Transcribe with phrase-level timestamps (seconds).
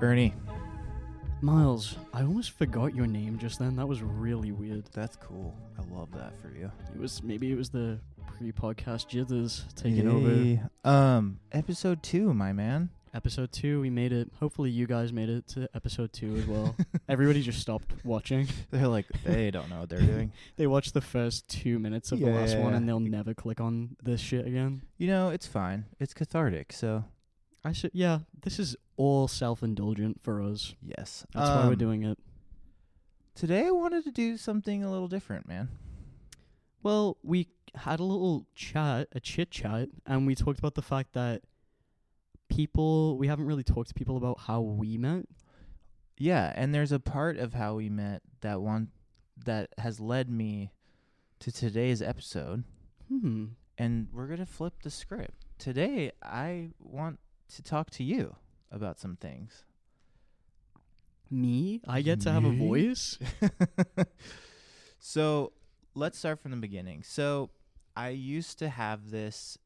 [0.00, 0.34] Ernie.
[1.42, 3.76] Miles, I almost forgot your name just then.
[3.76, 4.84] That was really weird.
[4.92, 5.54] That's cool.
[5.78, 6.70] I love that for you.
[6.94, 7.98] It was maybe it was the
[8.38, 10.34] pre-podcast jitters taking over.
[10.34, 10.62] Yay.
[10.84, 12.88] Um, episode two, my man.
[13.14, 14.30] Episode two, we made it.
[14.40, 16.74] Hopefully, you guys made it to episode two as well.
[17.08, 18.46] Everybody just stopped watching.
[18.70, 20.32] They're like, they don't know what they're doing.
[20.56, 22.76] They watched the first two minutes of the last one, Yeah.
[22.78, 24.82] and they'll never click on this shit again.
[24.98, 25.84] You know, it's fine.
[26.00, 26.72] It's cathartic.
[26.72, 27.04] So
[27.66, 27.90] I should.
[27.94, 30.74] Yeah, this is all self-indulgent for us.
[30.80, 32.18] yes, That's why we're Um, doing it.
[33.34, 35.68] Today, I wanted to do something a little different, man.
[36.82, 41.12] Well, we had a little chat, a chit chat, and we talked about the fact
[41.14, 41.42] that
[42.48, 45.26] people we haven't really talked to people about how we met.
[46.18, 48.90] Yeah, and there's a part of how we met that one
[49.44, 50.70] that has led me
[51.40, 52.64] to today's episode,
[53.08, 53.46] Hmm.
[53.76, 55.44] and we're gonna flip the script.
[55.58, 57.18] Today, I want
[57.54, 58.36] to talk to you
[58.70, 59.64] about some things.
[61.30, 61.80] Me?
[61.86, 63.18] I get to have a voice?
[64.98, 65.52] so
[65.94, 67.02] let's start from the beginning.
[67.02, 67.50] So
[67.96, 69.58] I used to have this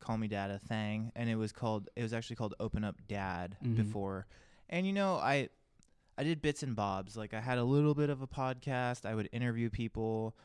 [0.00, 3.56] call me dada thing and it was called it was actually called open up dad
[3.64, 3.76] Mhm.
[3.76, 4.26] before.
[4.68, 5.48] And you know, I
[6.18, 7.16] I did bits and bobs.
[7.16, 10.36] Like I had a little bit of a podcast, I would interview people,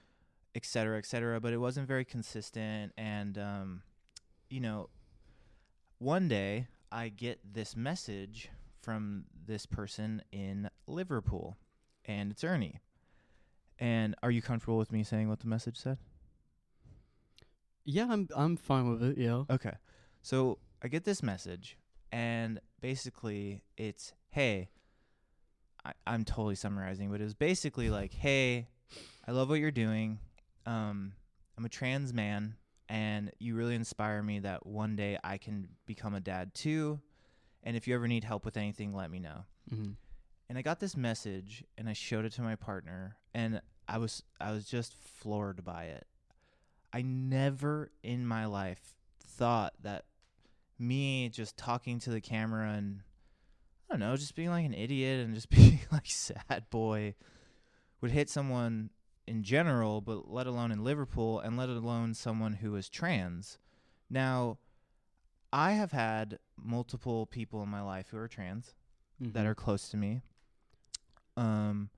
[0.56, 3.82] et cetera, et cetera, but it wasn't very consistent and um
[4.50, 4.90] you know,
[6.00, 8.50] one day I get this message
[8.82, 11.58] from this person in Liverpool
[12.06, 12.80] and it's Ernie.
[13.78, 15.98] And are you comfortable with me saying what the message said?
[17.86, 19.44] Yeah, I'm I'm fine with it, yeah.
[19.50, 19.74] Okay.
[20.22, 21.78] So I get this message,
[22.12, 24.70] and basically it's, hey,
[25.86, 28.68] I, I'm totally summarizing, but it was basically like, hey,
[29.28, 30.20] I love what you're doing.
[30.66, 31.14] Um,
[31.58, 32.56] I'm a trans man,
[32.90, 37.00] and you really inspire me that one day I can become a dad too.
[37.64, 39.46] And if you ever need help with anything, let me know.
[39.70, 39.92] hmm
[40.50, 44.24] and I got this message and I showed it to my partner and I was
[44.42, 46.08] I was just floored by it.
[46.92, 50.06] I never in my life thought that
[50.80, 53.02] me just talking to the camera and
[53.88, 57.14] I don't know, just being like an idiot and just being like sad boy
[58.02, 58.90] would hit someone
[59.30, 63.60] in general, but let alone in Liverpool and let alone someone who is trans.
[64.10, 64.58] Now,
[65.54, 68.74] I have had multiple people in my life who are trans
[69.20, 70.22] that are close to me.
[71.38, 71.90] Um,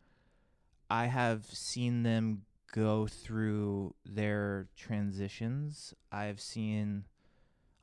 [0.90, 2.44] I have seen them
[2.74, 5.94] go through their transitions.
[6.12, 7.06] I've seen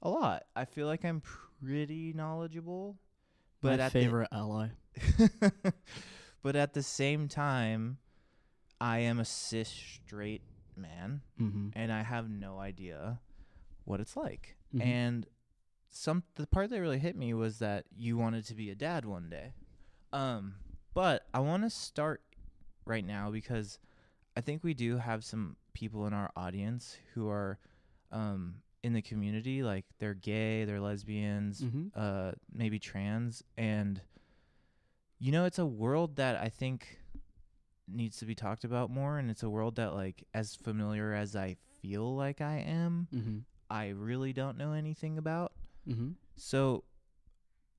[0.03, 0.45] a lot.
[0.55, 1.23] I feel like I'm
[1.63, 2.99] pretty knowledgeable,
[3.63, 4.69] but my favorite ally.
[6.43, 7.97] but at the same time,
[8.81, 10.43] I am a cis straight
[10.77, 11.69] man, Mm-hmm.
[11.75, 13.21] and I have no idea
[13.85, 14.57] what it's like.
[14.75, 14.83] Mhm.
[14.83, 15.27] And
[15.89, 19.05] some the part that really hit me was that you wanted to be a dad
[19.05, 19.55] one day.
[20.13, 20.57] Um,
[20.95, 22.23] but I want to start
[22.85, 23.79] right now because
[24.37, 27.59] I think we do have some people in our audience who are
[28.13, 31.91] um in the community like they're gay, they're lesbians, Mhm.
[31.95, 34.01] uh maybe trans and
[35.19, 36.99] you know it's a world that I think
[37.91, 41.35] needs to be talked about more and it's a world that like as familiar as
[41.35, 43.45] I feel like I am Mhm.
[43.71, 45.53] I really don't know anything about.
[45.87, 46.15] Mhm.
[46.37, 46.85] So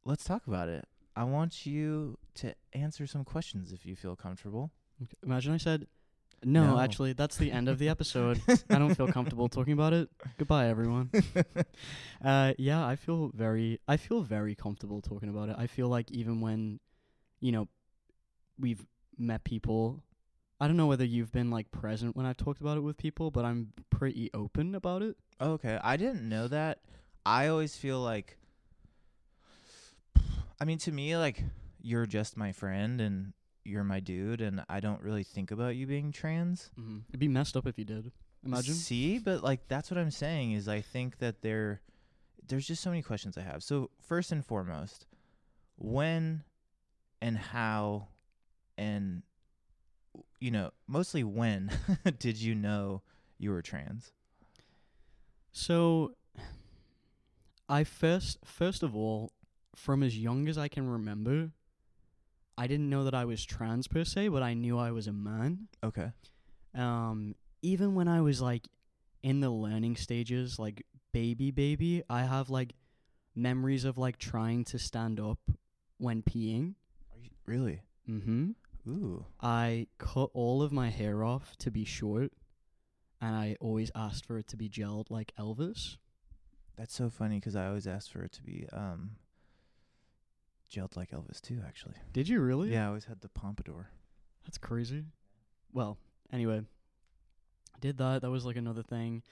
[0.05, 0.85] let's talk about it.
[1.15, 4.71] I want you to answer some questions if you feel comfortable.
[5.01, 5.15] Okay.
[5.23, 5.87] Imagine I said,
[6.43, 6.79] no, No.
[6.79, 8.41] actually, that's the end of the episode.
[8.69, 10.09] I don't feel comfortable talking about it.
[10.37, 11.11] Goodbye, everyone.
[12.21, 15.55] Uh, yeah, I feel very, I feel very comfortable talking about it.
[15.57, 16.79] I feel like even when,
[17.39, 17.67] you know,
[18.59, 18.85] we've
[19.19, 20.03] met people,
[20.59, 23.31] I don't know whether you've been like present when I've talked about it with people,
[23.31, 25.17] but I'm pretty open about it.
[25.41, 26.79] okay, I didn't know that.
[27.25, 28.37] I always feel like
[30.59, 31.43] I mean to me like
[31.81, 35.85] you're just my friend and you're my dude and I don't really think about you
[35.87, 36.71] being trans.
[36.79, 36.99] Mm-hmm.
[37.09, 38.11] It'd be messed up if you did.
[38.45, 38.73] Imagine.
[38.73, 41.81] See, but like that's what I'm saying is I think that there
[42.47, 43.63] there's just so many questions I have.
[43.63, 45.05] So first and foremost,
[45.77, 46.43] when
[47.21, 48.07] and how
[48.79, 49.23] and
[50.39, 51.69] you know, mostly when
[52.19, 53.01] did you know
[53.37, 54.13] you were trans?
[55.51, 56.13] So,
[57.67, 59.31] I first, first of all,
[59.75, 61.51] from as young as I can remember,
[62.57, 65.13] I didn't know that I was trans per se, but I knew I was a
[65.13, 65.67] man.
[65.83, 66.11] Okay.
[66.73, 68.67] Um, even when I was like
[69.23, 72.73] in the learning stages, like baby, baby, I have like
[73.35, 75.39] memories of like trying to stand up
[75.97, 76.75] when peeing.
[77.11, 77.81] Are you, really?
[78.09, 78.51] Mm-hmm.
[78.89, 79.25] Ooh.
[79.39, 82.31] I cut all of my hair off to be short,
[83.21, 85.97] and I always asked for it to be gelled like Elvis.
[86.75, 89.11] That's so funny because I always asked for it to be um
[90.71, 91.95] gelled like Elvis too, actually.
[92.13, 92.71] Did you really?
[92.71, 93.89] Yeah, I always had the pompadour.
[94.45, 95.05] That's crazy.
[95.73, 95.97] Well,
[96.31, 96.61] anyway,
[97.79, 98.21] did that.
[98.21, 99.23] That was like another thing.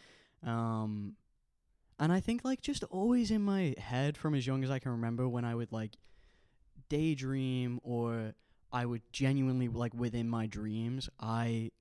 [0.45, 1.15] Um,
[1.99, 4.91] and I think like just always in my head from as young as I can
[4.91, 5.95] remember when I would like
[6.89, 8.33] daydream or
[8.71, 11.71] I would genuinely like within my dreams, I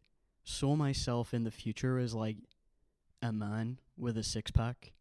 [0.44, 2.36] saw myself in the future as like
[3.22, 4.92] a man with a six pack.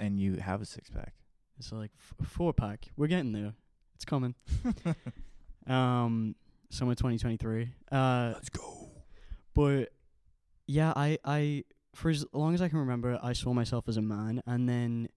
[0.00, 1.14] And you have a six pack.
[1.58, 1.90] It's like
[2.20, 2.86] f- four pack.
[2.96, 3.54] We're getting there.
[3.96, 4.34] It's coming.
[5.66, 6.36] um,
[6.70, 7.70] summer 2023.
[7.90, 8.90] Uh, Let's go.
[9.54, 9.88] but
[10.66, 11.64] yeah, I I
[11.94, 15.08] for as long as I can remember, I saw myself as a man, and then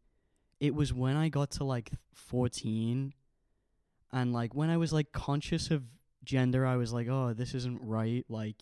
[0.59, 3.13] it was when I got to like 14,
[4.13, 5.83] and like when I was like conscious of
[6.23, 8.25] gender, I was like, oh, this isn't right.
[8.29, 8.57] Like,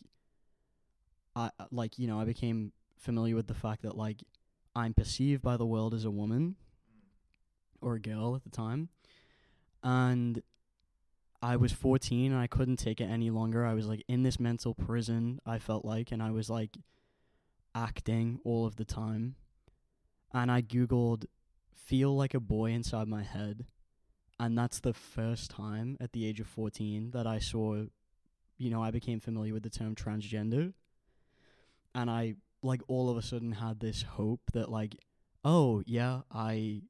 [1.36, 4.24] I uh, like you know I became familiar with the fact that like
[4.76, 6.56] I'm perceived by the world as a woman
[7.82, 8.90] or a girl at the time,
[9.84, 10.42] and
[11.42, 13.66] I was 14 and I couldn't take it any longer.
[13.66, 16.78] I was like in this mental prison, I felt like, and I was like
[17.74, 19.36] acting all of the time.
[20.34, 21.26] And I Googled
[21.74, 23.66] feel like a boy inside my head.
[24.40, 27.84] And that's the first time at the age of 14 that I saw,
[28.58, 30.74] you know, I became familiar with the term transgender.
[31.94, 34.96] And I, like, all of a sudden had this hope that, like,
[35.44, 36.84] oh, yeah, I,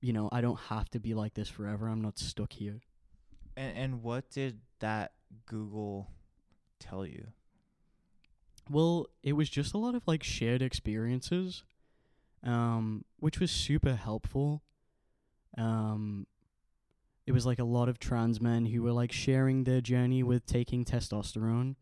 [0.00, 1.88] you know, I don't have to be like this forever.
[1.88, 2.80] I'm not stuck here.
[3.56, 5.12] And and what did that
[5.46, 6.10] Google
[6.78, 7.28] tell you?
[8.70, 11.64] Well, it was just a lot of like shared experiences,
[12.44, 14.62] um, which was super helpful.
[15.58, 16.26] Um,
[17.26, 20.46] it was like a lot of trans men who were like sharing their journey with
[20.46, 21.74] taking testosterone,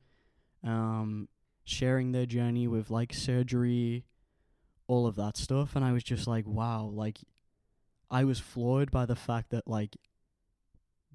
[0.64, 1.28] um,
[1.64, 4.04] sharing their journey with like surgery,
[4.88, 7.18] all of that stuff, and I was just like, wow, like,
[8.10, 9.96] I was floored by the fact that like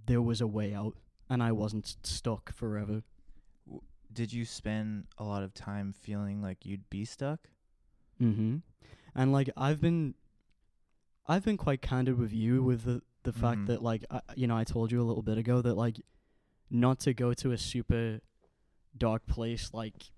[0.05, 0.95] there was a way out,
[1.29, 3.03] and I wasn't stuck forever.
[4.11, 7.47] Did you spend a lot of time feeling like you'd be stuck?
[8.21, 8.57] Mm-hmm.
[9.15, 10.15] And like I've been,
[11.31, 13.67] I've been quite candid with you with the the fact Mhm.
[13.67, 15.97] that like I, you know I told you a little bit ago that like
[16.69, 18.19] not to go to a super
[18.97, 20.11] dark place like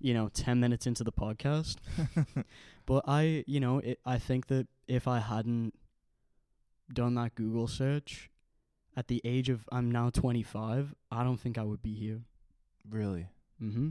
[0.00, 1.76] you know 10 minutes into the podcast
[2.86, 5.72] but I you know it, I think that if I hadn't
[6.92, 8.28] done that Google search
[8.96, 12.22] at the age of I'm now 25 I don't think I would be here
[12.90, 13.28] really?
[13.62, 13.90] mm-hmm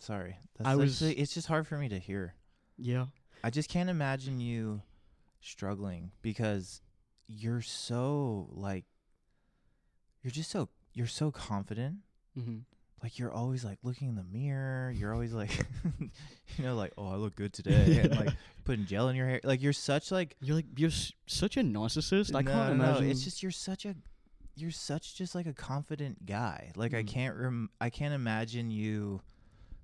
[0.00, 0.36] Sorry.
[0.56, 2.34] That's I was- actually- it's just hard for me to hear.
[2.78, 3.06] Yeah
[3.42, 4.82] I just can't imagine you
[5.40, 6.80] struggling because
[7.26, 8.84] you're so like
[10.22, 11.96] you're just so you're so confident.
[12.38, 12.58] mm-hmm
[13.02, 14.90] Like you're always like looking in the mirror.
[14.96, 15.50] You're always like
[16.00, 18.30] you know like oh I look good today and like
[18.64, 19.40] putting gel in your hair.
[19.44, 22.34] Like you're such like You're like you're s- such a narcissist.
[22.34, 23.10] I No, can't no, imagine.
[23.10, 23.94] it's just you're such a
[24.56, 26.70] you're such just like a confident guy.
[26.76, 27.08] Like I Mm.
[27.08, 29.20] can't rem- I can't imagine you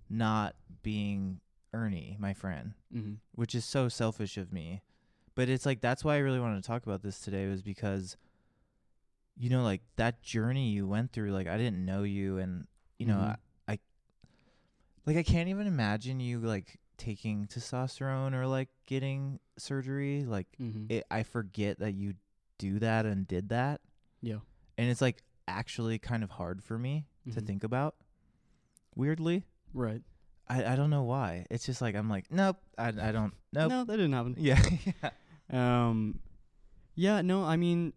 [0.09, 1.41] not being
[1.73, 3.15] Ernie, my friend, mm-hmm.
[3.35, 4.83] which is so selfish of me.
[5.35, 8.17] But it's like that's why I really wanted to talk about this today was because
[9.37, 12.67] you know like that journey you went through like I didn't know you and
[12.99, 13.37] you know Mhm.
[13.69, 13.79] I, I
[15.07, 20.87] like I can't even imagine you like taking testosterone or like getting surgery like Mm-hmm.
[20.93, 22.15] it, I forget that you
[22.59, 23.81] do that and did that,
[24.21, 24.41] yeah.
[24.77, 27.47] and it's like actually kind of hard for me to Mhm.
[27.47, 27.95] think about.
[28.95, 30.03] Weirdly, Right.
[30.51, 31.47] I I don't know why.
[31.49, 33.71] It's just like I'm like nope, I I don't nope.
[33.71, 34.35] No, that didn't happen.
[34.37, 34.61] Yeah,
[35.03, 35.11] yeah.
[35.53, 36.19] Um,
[36.95, 37.23] yeah.
[37.23, 37.93] No, I mean,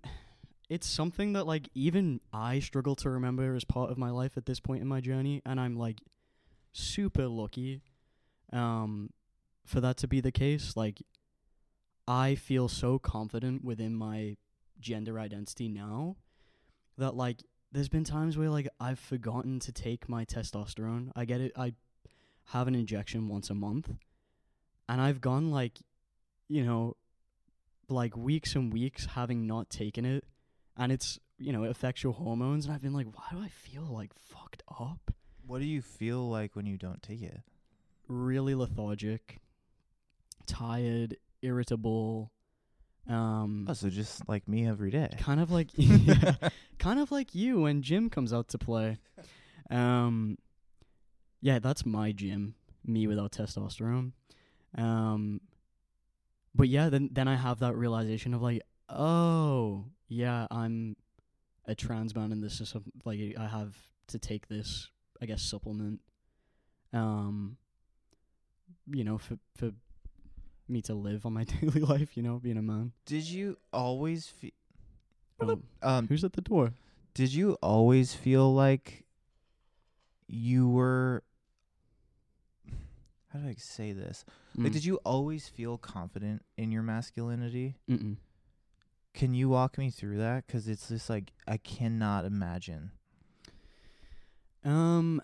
[0.69, 4.45] it's something that like even I struggle to remember as part of my life at
[4.45, 5.99] this point in my journey, and I'm like
[6.73, 7.81] super lucky,
[8.51, 9.09] um,
[9.65, 10.77] for that to be the case.
[10.77, 11.01] Like,
[12.07, 14.37] I feel so confident within my
[14.79, 16.17] gender identity now
[16.97, 17.41] that like
[17.71, 21.11] there's been times where like I've forgotten to take my testosterone.
[21.15, 21.51] I get it.
[21.57, 21.73] I
[22.47, 23.89] have an injection once a month,
[24.89, 25.79] and I've gone like,
[26.47, 26.95] you know,
[27.89, 30.23] like weeks and weeks having not taken it,
[30.77, 33.47] and it's you know it affects your hormones, and I've been like, why do I
[33.49, 35.11] feel like fucked up?
[35.45, 37.41] What do you feel like when you don't take it?
[38.07, 39.39] Really lethargic,
[40.45, 42.31] tired, irritable,
[43.09, 45.09] um, Oh, so just like me every day.
[45.17, 46.35] kind of like yeah,
[46.79, 48.97] kind of like you when Jim comes out to play.
[49.69, 50.37] Um,
[51.43, 52.55] yeah, that's my gym.
[52.85, 54.13] Me without testosterone.
[54.77, 55.41] Um,
[56.55, 60.95] but yeah, then then I have that realization of like, oh yeah, I'm
[61.65, 63.75] a trans man, and this is some, like I have
[64.07, 64.89] to take this,
[65.21, 65.99] I guess, supplement.
[66.93, 67.57] Um,
[68.89, 69.71] you know, for for
[70.69, 72.15] me to live on my daily life.
[72.15, 72.93] You know, being a man.
[73.05, 74.51] Did you always feel
[75.41, 76.73] Um, um who's at the door?
[77.13, 79.05] did you always feel like
[80.27, 81.21] you were
[83.33, 84.23] how do I say this?
[84.55, 84.73] Like Mm.
[84.73, 87.75] did you always feel confident in your masculinity?
[87.89, 88.17] Mm-mm.
[89.13, 92.91] Can you walk me through that cuz it's just like I cannot imagine.
[94.63, 95.21] Um,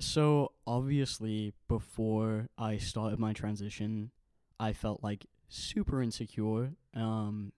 [0.00, 4.10] so obviously before I started my transition,
[4.58, 6.72] I felt like super insecure.
[6.94, 7.52] Um,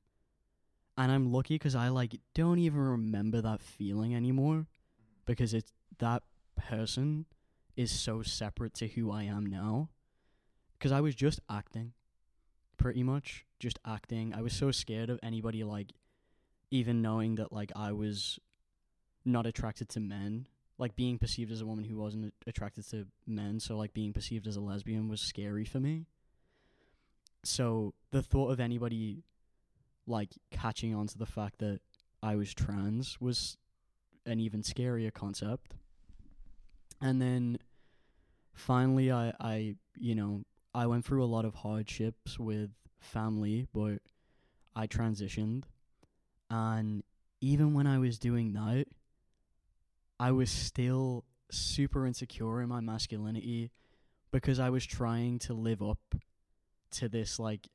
[0.98, 4.66] and I'm lucky 'cause I like don't even remember that feeling anymore
[5.24, 6.22] because it's that
[6.56, 7.26] person
[7.80, 9.88] is so separate to who I am now.
[10.78, 11.92] 'Cause I was just acting,
[12.76, 14.34] pretty much just acting.
[14.34, 15.92] I was so scared of anybody like
[16.70, 18.38] even knowing that like I was
[19.24, 20.46] not attracted to men
[20.78, 24.46] like being perceived as a woman who wasn't attracted to men so like being perceived
[24.46, 26.06] as a lesbian was scary for me
[27.44, 29.22] so the thought of anybody
[30.06, 31.80] like catching on to the fact that
[32.22, 33.58] i was trans was
[34.24, 35.74] an even scarier concept
[36.98, 37.58] and then
[38.52, 40.42] finally i i you know
[40.74, 43.98] i went through a lot of hardships with family but
[44.76, 45.64] i transitioned.
[46.50, 47.02] And
[47.40, 48.86] even when i was doing that
[50.20, 53.70] I was still super insecure in my masculinity
[54.30, 56.14] because I was trying to live up
[56.92, 57.66] to this like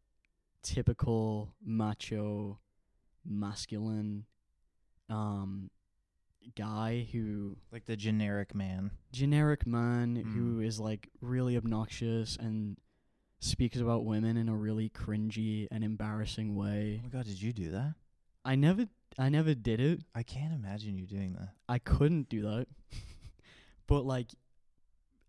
[0.61, 2.59] typical macho
[3.25, 4.25] masculine
[5.09, 5.71] um
[6.55, 8.91] guy who Like the generic man.
[9.11, 10.65] generic man who Mm.
[10.65, 12.77] is like really obnoxious and
[13.39, 16.97] speaks about women in a really cringy and embarrassing way.
[16.99, 17.95] Oh my god, did you do that?
[18.43, 18.87] I never
[19.17, 20.01] I never did it.
[20.13, 21.49] I can't imagine you doing that.
[21.69, 22.67] I couldn't do that.
[23.87, 24.31] but like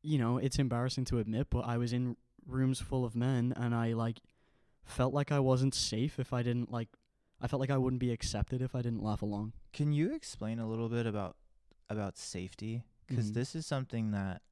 [0.03, 3.75] you know, it's embarrassing to admit, but I was in rooms full of men and
[3.75, 4.21] I like
[4.85, 6.89] felt like I wasn't safe if I didn't like
[7.41, 9.53] I felt like I wouldn't be accepted if I didn't laugh along.
[9.73, 11.37] Can you explain a little bit about
[11.89, 12.83] about safety?
[13.07, 13.35] Because Mhm.
[13.35, 14.43] this is something that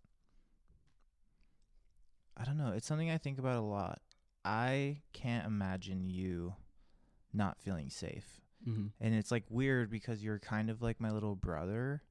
[2.36, 2.72] I don't know.
[2.72, 4.00] It's something I think about a lot.
[4.44, 6.54] I can't imagine you
[7.32, 8.86] not feeling safe, Mm-hmm.
[9.00, 12.02] and it's like weird because you're kind of like my little brother.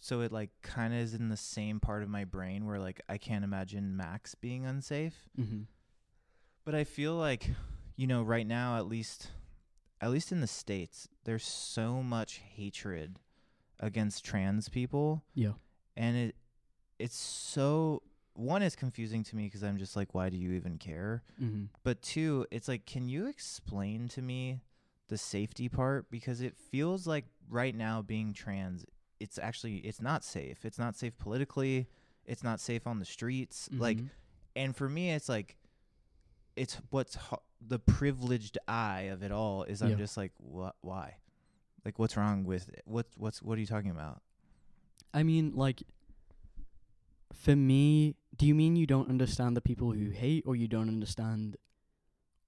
[0.00, 3.00] So it like kind of is in the same part of my brain where like
[3.08, 5.28] I can't imagine Max being unsafe.
[5.38, 5.62] Mm-hmm.
[6.64, 7.50] But I feel like,
[7.96, 9.30] you know, right now at least
[10.04, 13.18] at least in the states, there's so much hatred
[13.80, 15.52] against trans people Yeah.
[15.96, 16.34] and it
[16.98, 18.02] it's so
[18.34, 21.22] one is confusing to me because I'm just like why do you even care?
[21.42, 21.64] Mm-hmm.
[21.82, 24.60] But two, it's like can you explain to me
[25.08, 28.84] the safety part because it feels like right now being trans
[29.20, 30.64] it's actually it's not safe.
[30.64, 31.88] It's not safe politically.
[32.26, 33.68] It's not safe on the streets.
[33.72, 34.06] Like Mm-hmm.
[34.56, 35.56] and for me it's like
[36.56, 41.16] it's what's ho- the privileged eye of it all is i'm just like what why
[41.84, 44.20] like what's wrong with it what what's what are you talking about
[45.16, 45.84] I mean, like,
[47.32, 50.88] for me, do you mean you don't understand the people who hate, or you don't
[50.88, 51.56] understand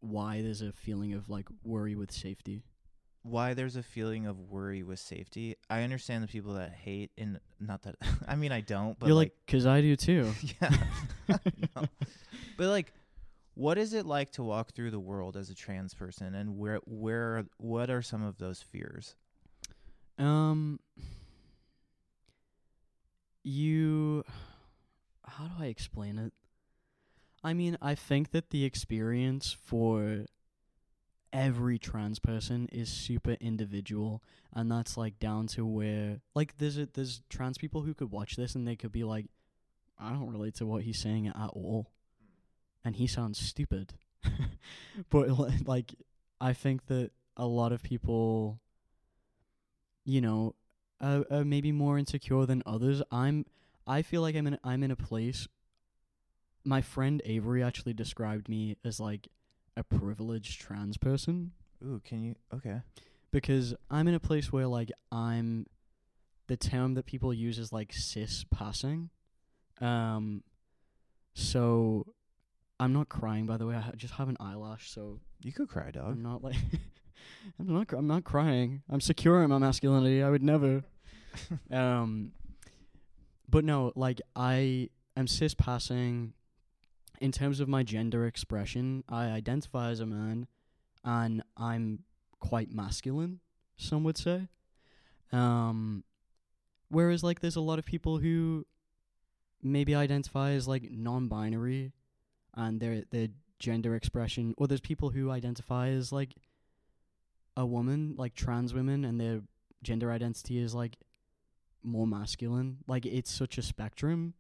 [0.01, 2.65] why there's a feeling of like worry with safety?
[3.23, 7.41] why there's a feeling of worry with safety i understand the people that hate and
[7.59, 7.97] not that
[8.29, 10.33] i mean i don't but You're like, like, 'cause I do too.
[10.63, 10.71] yeah
[11.75, 11.89] No.
[12.57, 12.93] but like
[13.57, 16.79] what is it like to walk through the world as a trans person and where
[16.85, 19.17] where what are some of those fears
[20.19, 20.81] Um,
[23.43, 24.25] you,
[25.27, 26.33] how do I explain it?
[27.45, 30.27] I mean, I think that the experience for
[31.33, 34.23] every trans person is super individual,
[34.53, 38.37] and that's like down to where, like, there's a, there's trans people who could watch
[38.37, 39.27] this and they could be like,
[39.99, 41.91] I don't relate to what he's saying at all,
[42.87, 43.95] and he sounds stupid.
[45.11, 45.29] but
[45.67, 45.95] like,
[46.41, 48.61] I think that a lot of people
[50.07, 50.55] you know,
[51.01, 53.03] uh, uh, maybe more insecure than others.
[53.11, 53.45] I'm.
[53.87, 54.59] I feel like I'm in.
[54.65, 55.47] I'm in a place.
[56.65, 59.29] My friend Avery actually described me as like
[59.77, 61.53] a privileged trans person
[61.85, 62.81] ooh can you okay
[63.31, 65.67] because I'm in a place where like I'm.
[66.49, 69.11] The term that people use is like cis passing.
[69.81, 70.45] Um.
[71.35, 72.07] So,
[72.79, 73.47] I'm not crying.
[73.47, 76.23] By the way, I ha- just have an eyelash, so you could cry dog I'm
[76.23, 76.57] not like.
[77.59, 77.89] I'm not.
[77.89, 78.83] cr- I'm not crying.
[78.91, 80.23] I'm secure in my masculinity.
[80.23, 80.85] I would never.
[81.71, 82.33] um.
[83.49, 86.35] But no, like I am cis passing.
[87.19, 90.47] In terms of my gender expression, I identify as a man,
[91.03, 92.01] and I'm
[92.41, 93.41] quite masculine.
[93.77, 94.49] Some would say.
[95.33, 96.05] Um.
[96.89, 98.65] Whereas, like, there's a lot of people who
[99.63, 101.93] maybe identify as like non-binary,
[102.57, 106.35] and their their gender expression or there's people who identify as like
[107.57, 109.41] a woman, like trans women and their
[109.83, 110.99] gender identity is like
[111.83, 112.79] more masculine.
[112.87, 114.35] Like it's such a spectrum.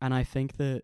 [0.00, 0.82] And I think that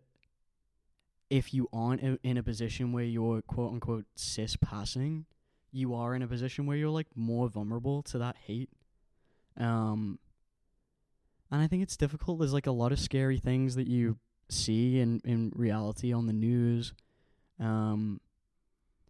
[1.28, 5.26] if you aren't in a position where you're quote unquote cis passing,
[5.72, 8.70] you are in a position where you're like more vulnerable to that hate.
[9.58, 10.18] Um
[11.50, 12.38] and I think it's difficult.
[12.38, 14.18] There's like a lot of scary things that you
[14.48, 16.92] see in in reality on the news.
[17.60, 18.20] Um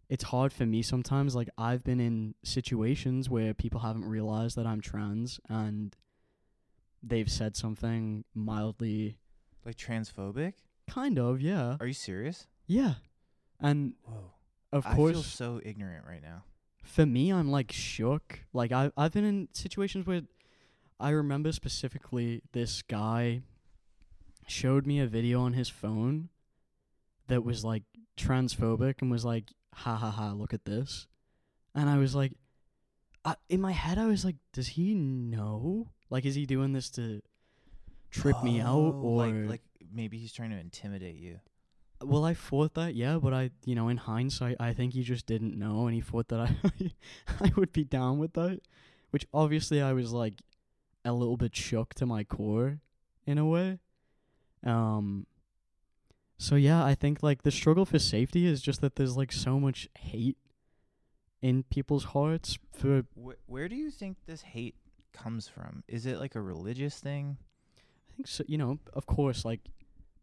[0.09, 4.65] it's hard for me sometimes like I've been in situations where people haven't realized that
[4.65, 5.95] I'm trans and
[7.03, 9.17] they've said something mildly
[9.65, 10.53] Like transphobic?
[10.89, 11.77] kind of, yeah.
[11.79, 12.47] Are you serious?
[12.65, 12.95] Yeah.
[13.61, 14.31] And Whoa.
[14.73, 16.43] of I course feel so ignorant right now.
[16.83, 18.39] for me I'm like shook.
[18.51, 20.23] Like I I've been in situations where
[20.99, 23.41] I remember specifically this guy
[24.49, 26.29] showed me a video on his phone
[27.27, 27.83] that was like
[28.17, 31.07] transphobic and was like ha ha ha look at this.
[31.75, 32.33] And I was like
[33.23, 35.89] I, in my head I was like does he know?
[36.09, 37.21] Like is he doing this to
[38.11, 39.61] trip me oh, out Oh, or like like
[39.93, 41.39] maybe he's trying to intimidate you.
[42.03, 45.25] well, I thought that, yeah, but I, you know, in hindsight, I think he just
[45.25, 46.55] didn't know, and he thought that I,
[47.41, 48.61] I would be down with that,
[49.11, 50.35] which obviously I was like
[51.03, 52.79] a little bit shook to my core,
[53.25, 53.79] in a way.
[54.65, 55.25] Um.
[56.37, 59.59] So yeah, I think like the struggle for safety is just that there's like so
[59.59, 60.37] much hate
[61.41, 64.75] in people's hearts for Wh- where do you think this hate
[65.13, 65.83] comes from?
[65.87, 67.37] Is it like a religious thing?
[67.77, 68.43] I think so.
[68.47, 69.61] You know, of course, like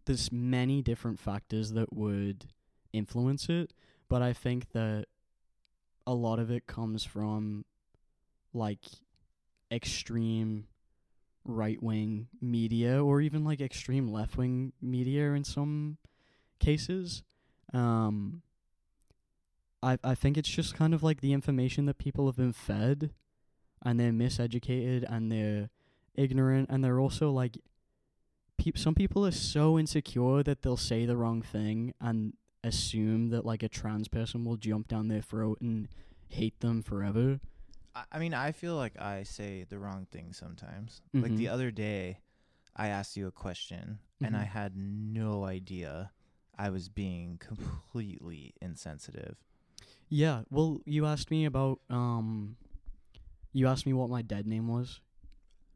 [0.06, 2.46] there's many different factors that would
[2.92, 3.72] influence it,
[4.08, 5.06] but I think that
[6.06, 7.64] a lot of it comes from
[8.54, 8.84] like
[9.70, 10.66] extreme
[11.46, 15.96] right wing media or even like extreme left wing media in some
[16.58, 17.22] cases.
[17.72, 18.42] Um
[19.82, 23.10] I I think it's just kind of like the information that people have been fed
[23.84, 25.70] and they're miseducated and they're
[26.14, 27.58] ignorant and they're also like
[28.56, 33.46] peop- some people are so insecure that they'll say the wrong thing and assume that
[33.46, 35.88] like a trans person will jump down their throat and
[36.28, 37.40] hate them forever.
[38.12, 41.00] I, mean, I feel like I say the wrong thing sometimes.
[41.14, 41.52] Like the Mhm.
[41.52, 42.20] other day,
[42.74, 44.48] I asked you a question and I Mhm.
[44.48, 46.10] had no idea
[46.58, 49.36] I was being completely insensitive.
[50.08, 52.56] Yeah, well, you asked me about um
[53.52, 55.00] you asked me what my dead name was.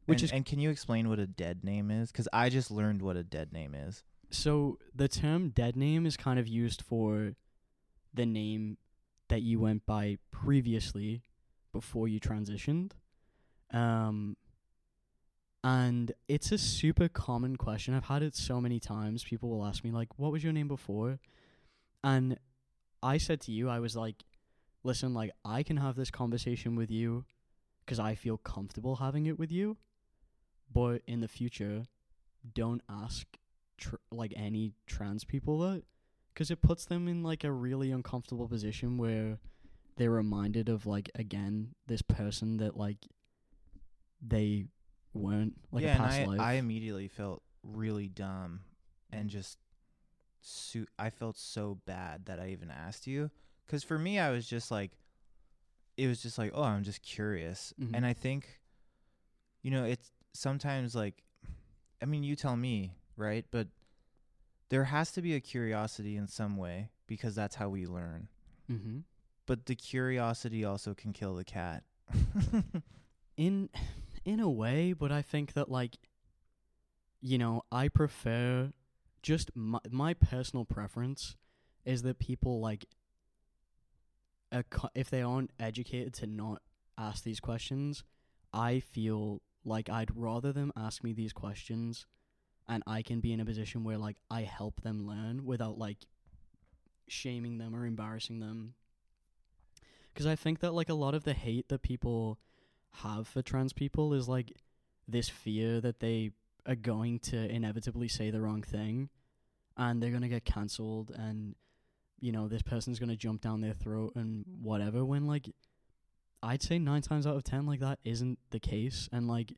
[0.05, 2.11] Which and, is and can you explain what a dead name is?
[2.11, 4.03] Because I just learned what a dead name is.
[4.29, 7.35] so the term dead name is kind of used for
[8.13, 8.77] the name
[9.27, 11.21] that you went by previously
[11.71, 12.91] before you transitioned.
[13.71, 14.35] Um
[15.63, 17.93] and it's a super common question.
[17.93, 19.23] I've had it so many times.
[19.23, 21.19] People will ask me like, "What was your name before?"
[22.03, 22.39] And
[23.03, 24.23] I said to you, I was like,
[24.83, 27.25] "Listen, like I can have this conversation with you
[27.85, 29.77] 'cause I feel comfortable having it with you,
[30.73, 31.85] but in the future,
[32.53, 33.37] don't ask
[33.77, 35.83] tr- like any trans people that
[36.33, 39.39] 'cause it puts them in like a really uncomfortable position where
[40.01, 42.97] they're reminded of like again this person that like
[44.21, 44.65] they
[45.13, 46.39] weren't like yeah, a past and I, life.
[46.41, 48.61] I immediately felt really dumb
[49.11, 49.57] and just
[50.41, 53.29] su- I felt so bad that I even asked you
[53.67, 54.97] cuz for me I was just like
[55.97, 57.91] it was just like, "Oh, I'm just curious." Mhm.
[57.93, 58.59] And I think
[59.61, 61.23] you know, it's sometimes like
[62.01, 63.45] I mean, you tell me, right?
[63.51, 63.67] But
[64.69, 68.29] there has to be a curiosity in some way because that's how we learn.
[68.71, 68.99] mm-hmm.
[69.51, 71.83] But the curiosity also can kill the cat.
[73.35, 73.69] in
[74.23, 75.97] in a way, but I think that like
[77.19, 78.71] you know, I prefer
[79.21, 81.35] just my my personal preference
[81.83, 82.85] is that people like
[84.69, 86.61] co- if they aren't educated to not
[86.97, 88.05] ask these questions,
[88.53, 92.05] I feel like I'd rather them ask me these questions
[92.69, 96.05] and I can be in a position where like I help them learn without like
[97.09, 98.75] shaming them or embarrassing them.
[100.15, 102.39] Cuz I think that like a lot of the hate that people
[102.95, 104.53] have for trans people is like
[105.07, 106.31] this fear that they
[106.65, 109.09] are going to inevitably say the wrong thing
[109.77, 111.55] and they're going to get cancelled and
[112.19, 115.49] you know this person's going to jump down their throat and whatever when like
[116.43, 119.53] I'd say 9 times out of 10 like that isn't the case and like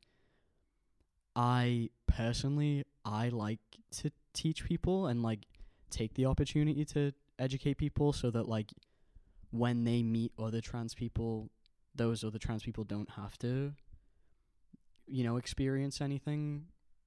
[1.35, 3.59] I personally I like
[3.97, 5.45] to teach people and like
[5.89, 8.71] take the opportunity to educate people so that like
[9.53, 11.49] when they meet other trans people
[11.95, 13.73] those other trans people don't have to
[15.05, 16.65] you know experience anything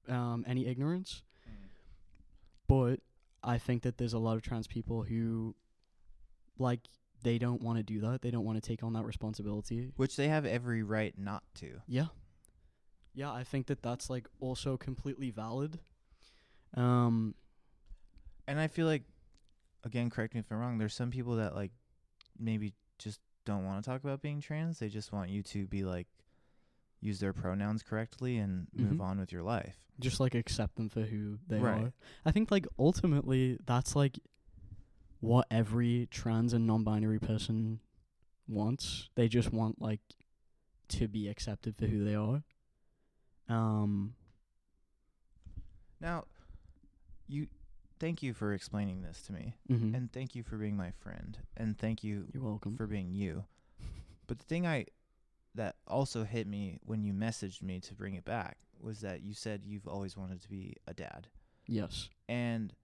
[0.09, 1.22] um any ignorance
[2.68, 3.00] but
[3.42, 5.54] i think that there's a lot of trans people who
[6.59, 6.80] like
[7.22, 8.22] they don't want to do that.
[8.22, 9.90] They don't want to take on that responsibility.
[9.96, 11.80] Which they have every right not to.
[11.88, 12.06] Yeah.
[13.14, 15.80] Yeah, I think that that's like also completely valid.
[16.74, 17.35] Um
[18.46, 19.02] And I feel like,
[19.82, 20.78] again, correct me if I'm wrong.
[20.78, 21.72] There's some people that like
[22.38, 24.79] maybe just don't want to talk about being trans.
[24.79, 26.07] They just want you to be like
[27.01, 29.01] use their pronouns correctly and move Mhm.
[29.03, 29.77] on with your life.
[29.99, 31.85] just like accept them for who they Right.
[31.85, 31.92] are.
[32.25, 34.18] I think like ultimately that's like
[35.20, 37.81] what every trans and non-binary person
[38.46, 39.09] wants.
[39.14, 40.01] They just want like
[40.88, 42.44] to be accepted for who they are.
[43.49, 44.16] Um
[46.01, 46.25] Now,
[47.27, 47.49] you
[47.98, 49.94] thank you for explaining this to me, mhm.
[49.94, 52.76] and thank you for being my friend, and thank you you're welcome.
[52.76, 53.44] for being you.
[54.26, 54.87] But the thing I
[55.54, 59.32] that also hit me when you messaged me to bring it back was that you
[59.32, 61.28] said you've always wanted to be a dad.
[61.66, 62.09] yes.
[62.28, 62.74] And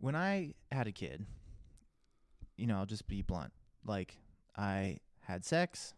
[0.00, 1.24] when I had a kid,
[2.56, 3.52] you know, I'll just be blunt.
[3.86, 4.18] Like
[4.56, 5.94] I had sex,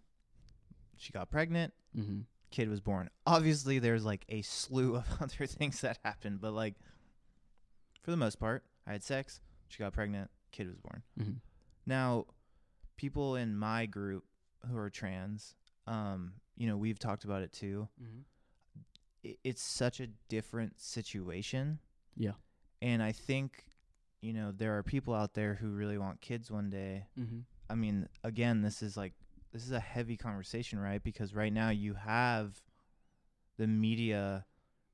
[0.96, 2.24] she got pregnant, Mhm.
[2.56, 3.10] Kid was born.
[3.26, 6.74] Obviously there's like a slew of other things that happened, but like
[8.02, 11.02] for the most part, I had sex, she got pregnant, kid was born.
[11.20, 11.36] Mhm.
[11.84, 12.26] Now,
[12.96, 14.24] people in my group
[14.66, 15.54] who are trans,
[15.86, 17.88] um, you know, we've talked about it too.
[18.02, 18.24] Mhm.
[19.24, 21.80] I- It's such a different situation,
[22.16, 22.34] Yeah.
[22.80, 23.70] and I think,
[24.22, 27.06] you know, there are people out there who really want kids one day.
[27.18, 27.44] Mhm.
[27.68, 29.12] I mean, again, this is like
[29.56, 31.02] this is a heavy conversation, right?
[31.02, 32.60] Because right now you have
[33.56, 34.44] the media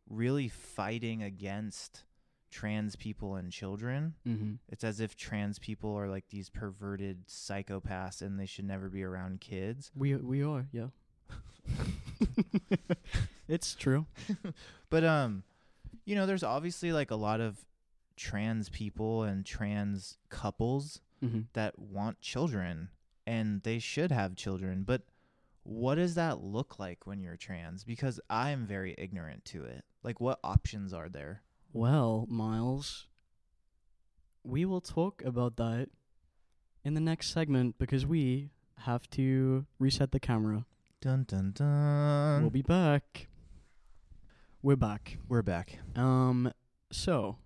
[0.09, 2.05] really fighting against
[2.51, 4.15] trans people and children.
[4.25, 4.59] Mhm.
[4.69, 9.03] It's as if trans people are like these perverted psychopaths and they should never be
[9.03, 9.91] around kids.
[9.97, 10.89] We we are, yeah.
[13.49, 14.07] it's true.
[14.91, 15.43] But um
[16.05, 17.65] you know, there's obviously like a lot of
[18.17, 21.47] trans people and trans couples Mhm.
[21.55, 22.91] that want children
[23.27, 25.03] and they should have children, but
[25.65, 27.85] what does that look like when you're trans?
[27.85, 29.85] Because I am very ignorant to it.
[30.03, 31.43] Like what options are there?
[31.73, 33.07] Well, Miles,
[34.43, 35.89] we will talk about that
[36.85, 40.67] in the next segment because we have to reset the camera.
[41.01, 42.43] Dun dun dun.
[42.43, 43.29] we'll be back.
[44.63, 45.19] We're back.
[45.29, 45.79] We're back.
[45.97, 46.53] Um
[46.91, 47.39] so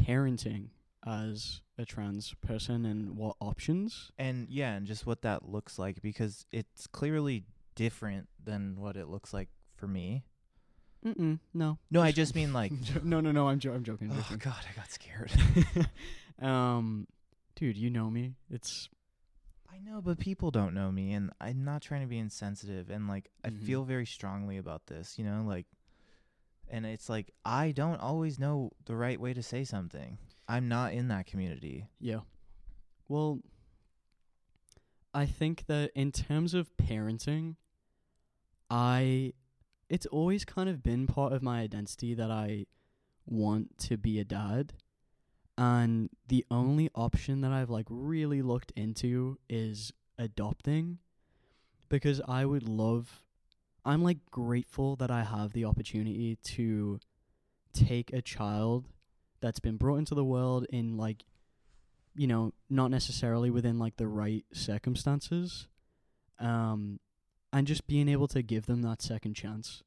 [0.00, 0.68] parenting
[1.06, 4.10] as a trans person and what options?
[4.18, 9.08] And yeah, and just what that looks like because it's clearly different than what it
[9.08, 10.24] looks like for me.
[11.04, 11.78] Mm-mm, no.
[11.90, 14.10] No, I just mean like no, no, no, I'm jo- I'm joking.
[14.12, 15.32] Oh god, I got scared.
[16.42, 17.06] um
[17.54, 18.34] dude, you know me.
[18.50, 18.88] It's
[19.72, 23.08] I know, but people don't know me and I'm not trying to be insensitive and
[23.08, 23.62] like I Mhm.
[23.62, 25.66] feel very strongly about this, you know, like
[26.68, 30.18] and it's like I don't always know the right way to say something.
[30.50, 31.86] I'm not in that community.
[32.00, 32.20] Yeah.
[33.06, 33.38] Well,
[35.14, 37.54] I think that in terms of parenting,
[38.68, 39.32] I
[39.88, 42.66] it's always kind of been part of my identity that I
[43.26, 44.72] want to be a dad.
[45.56, 50.98] And the only option that I've like really looked into is adopting
[51.88, 53.22] because I would love
[53.84, 56.98] I'm like grateful that I have the opportunity to
[57.72, 58.88] take a child
[59.40, 61.24] that's been brought into the world in like
[62.14, 65.68] you know not necessarily within like the right circumstances
[66.38, 66.98] um
[67.52, 69.82] and just being able to give them that second chance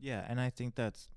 [0.00, 1.08] Yeah, and I think that's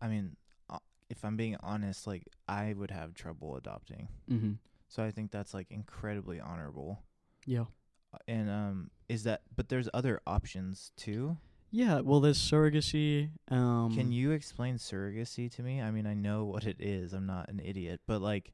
[0.00, 0.36] I mean,
[0.68, 4.08] uh, if I'm being honest, like I would have trouble adopting.
[4.28, 4.56] mhm
[4.88, 7.02] So I think that's like incredibly honorable.
[7.46, 7.66] yeah
[8.12, 11.36] Uh, And um is that but there's other options too?
[11.72, 15.80] Yeah well there's surrogacy um Can you explain surrogacy to me?
[15.82, 17.12] I mean, I know what it is.
[17.14, 18.52] I'm not an idiot, but like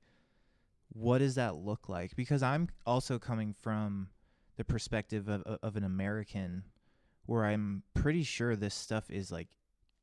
[0.93, 2.17] what does that look like?
[2.17, 4.09] Because I'm also coming from
[4.57, 6.63] the perspective of of an American
[7.27, 9.49] where I'm pretty sure this stuff is like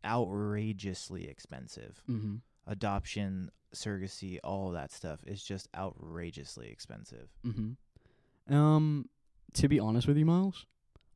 [0.06, 2.04] outrageously expensive.
[2.10, 7.30] mhm Adoption, surrogacy, all of that stuff is just outrageously expensive.
[7.46, 7.76] mhm
[8.50, 9.10] um
[9.54, 10.66] to be honest with you Miles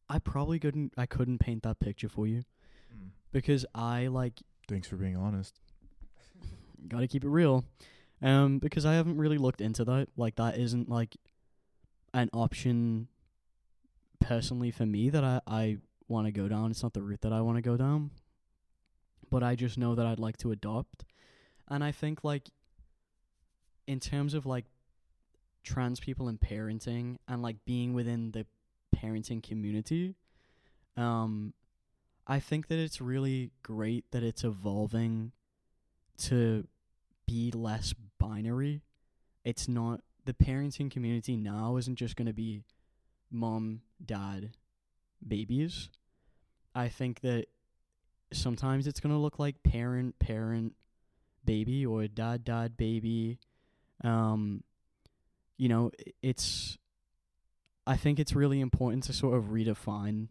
[0.09, 2.43] I probably couldn't I couldn't paint that picture for you
[3.31, 5.59] because I like Thanks for being honest.
[6.87, 7.65] got to keep it real.
[8.21, 10.07] Um, because I haven't really looked into that.
[10.17, 11.15] Like that isn't like
[12.13, 13.07] an option
[14.19, 16.71] personally for me that I I want to go down.
[16.71, 18.11] It's not the route that I want to go down.
[19.29, 21.05] But I just know that I'd like to adopt.
[21.67, 22.49] And I think like
[23.87, 24.65] in terms of like
[25.63, 28.45] trans people and parenting and like being within the
[29.01, 30.15] parenting community,
[30.97, 31.53] um
[32.27, 35.31] I think that it's really great that it's evolving
[36.19, 36.67] to
[37.25, 38.81] be less binary
[39.43, 42.61] it's not the parenting community now isn't just going to be
[43.31, 44.51] mom, dad,
[45.27, 45.89] babies.
[46.75, 47.47] I think that
[48.31, 50.75] sometimes it's going to look like parent, parent,
[51.45, 53.39] baby or dad, dad, baby.
[54.03, 54.63] Um
[55.57, 56.77] you know, it's
[57.89, 60.27] I think it's really important to sort of redefine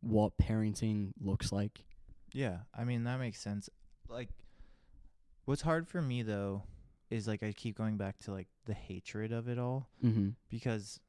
[0.00, 1.84] what parenting looks like.
[2.32, 3.68] Yeah, I mean that makes sense.
[4.08, 4.28] Like
[5.46, 6.62] what's hard for me though
[7.10, 10.34] is like I keep going back to like the hatred of it all Mhm.
[10.48, 11.00] because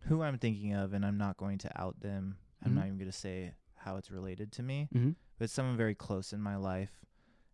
[0.00, 2.36] who I'm thinking of and I'm not going to out them.
[2.62, 2.74] I'm Mhm.
[2.74, 5.16] not even going to say how it's related to me, Mhm.
[5.38, 7.06] but someone very close in my life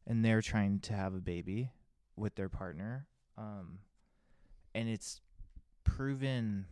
[0.05, 1.71] and they're trying to have a baby
[2.17, 3.07] with their partner.
[3.37, 3.79] Um
[4.75, 5.21] and it's
[5.85, 6.67] proven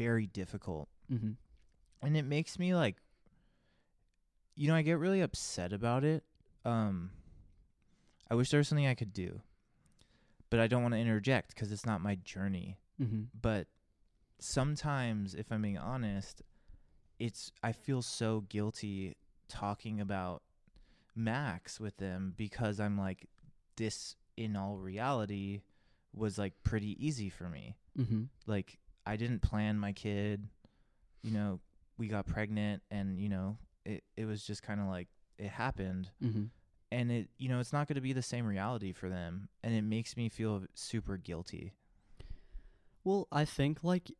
[0.00, 1.36] very difficult Mhm.
[2.00, 2.96] and it makes me like
[4.56, 6.24] you know i get really upset about it
[6.64, 7.10] um
[8.30, 9.42] i wish there was something i could do
[10.48, 13.26] but i don't want to interject because it's not my journey Mhm.
[13.38, 13.66] but
[14.38, 16.42] sometimes if i'm being honest
[17.18, 19.16] it's i feel so guilty
[19.48, 20.42] talking about
[21.14, 23.28] max with them because i'm like
[23.76, 25.60] this in all reality
[26.14, 28.28] was like pretty easy for me Mhm.
[28.46, 30.46] like I didn't plan my kid.
[31.22, 31.60] You know,
[31.98, 35.08] we got pregnant and you know, it it was just kind of like
[35.38, 36.50] it happened Mhm.
[36.92, 39.74] and it you know, it's not going to be the same reality for them and
[39.74, 41.72] it makes me feel super guilty.
[43.04, 44.10] Well, I think like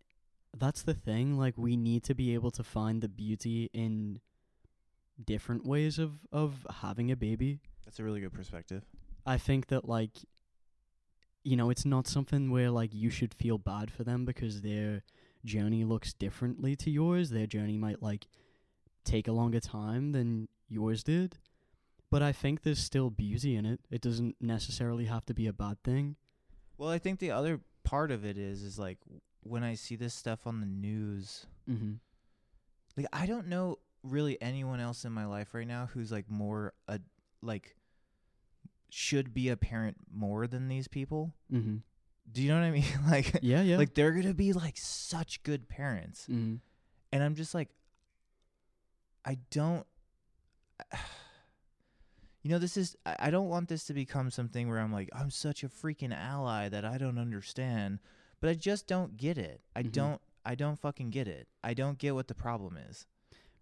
[0.56, 1.38] that's the thing.
[1.38, 4.20] Like we need to be able to find the beauty in
[5.24, 7.60] different ways of of having a baby.
[7.84, 8.84] That's a really good perspective.
[9.26, 10.12] I think that like
[11.42, 15.02] you know, it's not something where like you should feel bad for them because their
[15.44, 17.30] journey looks differently to yours.
[17.30, 18.26] Their journey might like
[19.04, 21.38] take a longer time than yours did.
[22.10, 23.80] But I think there's still beauty in it.
[23.90, 26.16] It doesn't necessarily have to be a bad thing.
[26.76, 28.98] Well, I think the other part of it is is like
[29.42, 32.00] when I see this stuff on the news, Mhm.
[32.96, 36.72] like I don't know really anyone else in my life right now who's like more
[36.88, 37.00] a
[37.42, 37.76] like
[38.90, 41.34] should be a parent more than these people.
[41.52, 41.82] Mhm.
[42.30, 42.84] Do you know what I mean?
[43.08, 43.76] like Yeah, yeah.
[43.76, 46.60] like they're gonna be like such good parents mhm.
[47.12, 47.70] and i'm just like
[49.24, 49.84] i don't
[52.42, 55.08] you know this is I I don't want this to become something where i'm like
[55.12, 57.98] i'm such a freaking ally that i don't understand
[58.40, 59.92] but i just don't get it i Mhm.
[59.92, 63.06] don't i don't fucking get it i don't get what the problem is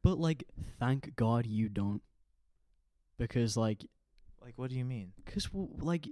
[0.03, 0.45] But like
[0.79, 2.03] thank God you don't.
[3.19, 3.85] Because like
[4.42, 6.09] like what do you mean cuz w- like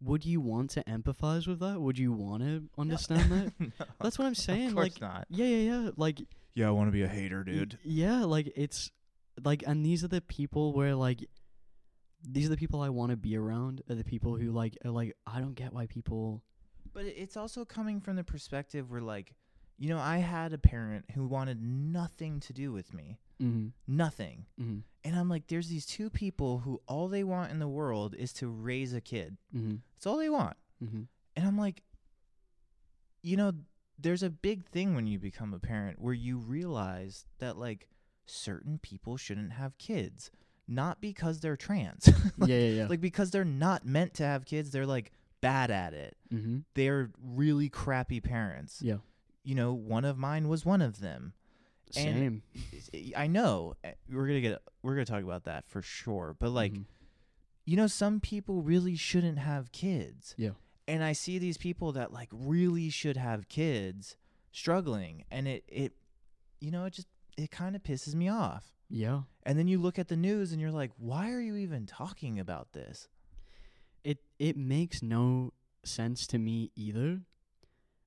[0.00, 1.80] would you want to empathize with that?
[1.80, 3.52] Would you want to understand that?
[3.80, 4.68] No, That's what I'm saying.
[4.68, 5.90] of course like not yeah, yeah, yeah.
[5.96, 6.20] Like
[6.54, 8.90] yeah i want to be a hater Y- dude Yeah, like it's
[9.42, 11.24] like and these are the people where like
[12.26, 14.90] these are the people I want to be around are the people who like are
[14.90, 16.42] like I don't get why people
[16.92, 19.34] But it's also coming from the perspective where, like,
[19.78, 24.46] you know, I had a parent who wanted nothing to do with me, mhm nothing.
[24.60, 28.14] mhm And I'm like, there's these two people who all they want in the world
[28.18, 29.36] is to raise a kid.
[29.54, 30.56] mhm That's all they want.
[30.82, 31.82] mhm And I'm like,
[33.22, 33.52] you know,
[33.98, 37.88] there's a big thing when you become a parent where you realize that, like,
[38.26, 40.30] certain people shouldn't have kids.
[40.66, 42.06] Not because they're trans.
[42.38, 42.86] Like- yeah, yeah, yeah.
[42.88, 44.70] Like, because they're not meant to have kids.
[44.70, 46.16] They're, like, bad at it.
[46.32, 48.80] mhm They're really crappy parents.
[48.82, 48.98] yeah.
[49.42, 51.34] you know, one of mine was one of them.
[51.96, 52.42] And-
[52.92, 53.12] Same.
[53.16, 56.36] I know eh, we're gonna get we're gonna talk about that for sure.
[56.38, 56.84] But like, Mhm.
[57.64, 60.34] you know, some people really shouldn't have kids.
[60.36, 60.50] Yeah.
[60.86, 64.16] And I see these people that like really should have kids
[64.52, 65.92] struggling, and it it,
[66.60, 68.72] you know, it just it kind of pisses me off.
[68.90, 69.22] Yeah.
[69.44, 72.38] And then you look at the news and you're like, why are you even talking
[72.38, 73.08] about this?
[74.04, 75.52] It it makes no
[75.84, 77.22] sense to me either.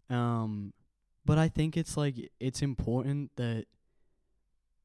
[0.10, 0.74] Um
[1.26, 3.66] but I think it's like it's important that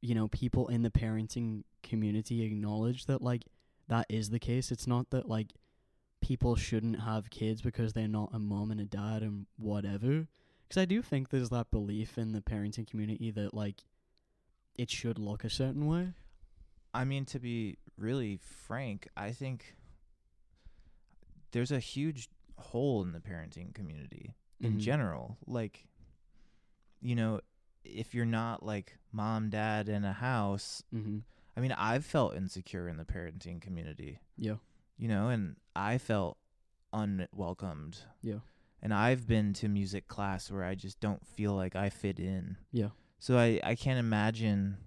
[0.02, 3.44] you know, people in the parenting community acknowledge that like
[3.88, 4.70] that is the case.
[4.70, 5.52] It's not that like
[6.20, 10.26] people shouldn't have kids because they're not a mom and a dad and whatever.
[10.68, 13.84] Cuz I do think there's that belief in the parenting community that like
[14.76, 16.12] it should look a certain way.
[16.94, 19.76] I mean, to be really frank, I think
[21.52, 24.80] there's a huge hole in the parenting community in Mhm.
[24.80, 25.38] general.
[25.46, 25.86] Like,
[27.00, 27.40] you know,
[27.84, 31.22] if you're not like mom, dad in a house, Mhm.
[31.56, 34.56] I mean, I've felt insecure in the parenting community, Yeah.
[34.96, 36.38] you know, and I felt
[36.92, 37.98] unwelcomed.
[38.22, 38.40] Yeah.
[38.80, 42.56] And I've been to music class where I just don't feel like I fit in.
[42.72, 42.90] Yeah.
[43.18, 44.78] So I, I can't imagine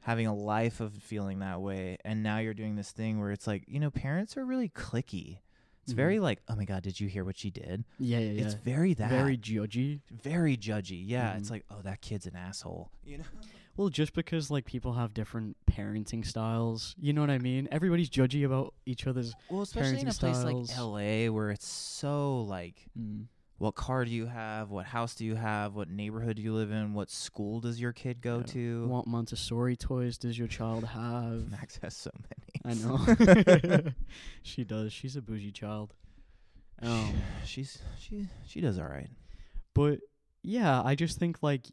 [0.00, 1.96] having a life of feeling that way.
[2.04, 5.38] And now you're doing this thing where it's like, you know, parents are really cliquey.
[5.84, 5.96] It's Mhm.
[5.96, 7.84] very like, oh my god, did you hear what she did?
[7.98, 8.42] Yeah, yeah, yeah.
[8.44, 10.00] It's very that very judgy.
[10.10, 11.02] very judgy.
[11.04, 11.52] Yeah, it's Mhm.
[11.52, 12.90] like, oh, that kid's an asshole.
[13.04, 13.24] You know.
[13.76, 17.66] Well, just because like people have different parenting styles, you know what I mean?
[17.70, 19.34] Everybody's judgy about each other's.
[19.48, 20.68] Well, especially in a Parenting place styles.
[20.70, 22.88] like LA where it's so like,
[23.60, 24.70] what car do you have?
[24.70, 25.74] What house do you have?
[25.74, 26.94] What neighborhood do you live in?
[26.94, 28.42] What school does your kid go Yeah.
[28.54, 28.86] to?
[28.86, 31.50] What Montessori toys does your child have?
[31.50, 32.62] Max has so many.
[32.64, 33.90] I know.
[34.42, 34.94] she does.
[34.94, 35.92] She's a bougie child.
[36.80, 37.12] Um,
[37.44, 39.10] She's she she does all right.
[39.74, 39.98] but
[40.42, 41.66] yeah, I just think like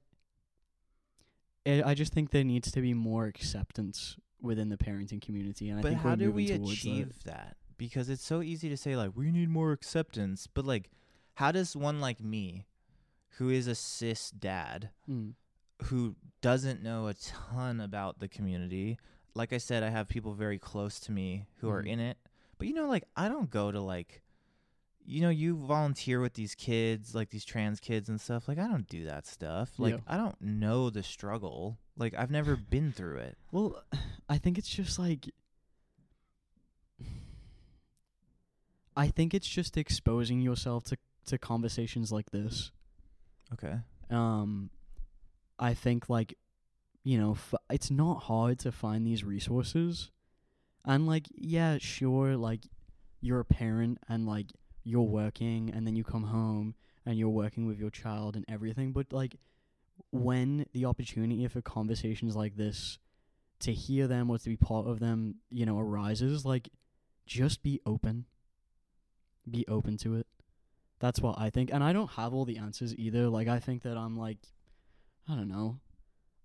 [1.65, 5.80] I I just think there needs to be more acceptance within the parenting community, and
[5.80, 7.56] I But think how we're do we towards achieve that?
[7.78, 10.89] Because it's so easy to say like we need more acceptance, but like
[11.38, 12.65] how does one like me,
[13.38, 14.89] who is a cis dad.
[15.10, 15.34] Mm.
[15.84, 18.97] who doesn't know a ton about the community,
[19.36, 21.88] like I said, I have people very close to me who are Mhm.
[21.88, 22.17] in it.
[22.58, 24.23] But you know, like I don't go to like
[25.06, 28.47] you know, you volunteer with these kids, like these trans kids and stuff.
[28.47, 29.78] Like I don't do that stuff.
[29.78, 30.00] Like Yeah.
[30.08, 31.78] I don't know the struggle.
[31.95, 33.38] Like I've never been through it.
[33.52, 33.84] Well,
[34.28, 35.30] I think it's just like
[38.95, 42.71] I think it's just exposing yourself to to conversations like this.
[43.53, 43.75] Okay.
[44.09, 44.69] Um
[45.59, 46.37] I think like
[47.03, 50.11] you know, f- it's not hard to find these resources.
[50.83, 52.61] And like yeah, sure like
[53.21, 54.47] you're a parent and like
[54.83, 58.91] you're working and then you come home and you're working with your child and everything,
[58.91, 59.37] but like
[60.11, 62.99] when the opportunity for conversations like this
[63.59, 66.69] to hear them or to be part of them, you know, arises, like
[67.25, 68.25] just be open.
[69.49, 70.27] Be open to it.
[70.99, 71.69] That's what I think.
[71.71, 73.29] And I don't have all the answers either.
[73.29, 74.39] Like I think that I'm like
[75.29, 75.79] I don't know.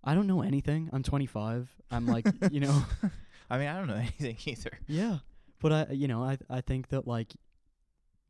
[0.04, 0.90] I don't know anything.
[0.92, 1.70] I'm 25.
[1.90, 2.82] I'm like, you know,
[3.50, 4.78] I mean, I don't know anything either.
[4.88, 5.18] yeah.
[5.60, 7.34] But I you know, I I think that like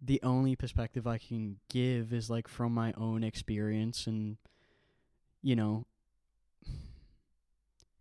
[0.04, 4.37] the only perspective I can give is like from my own experience and
[5.42, 5.87] you know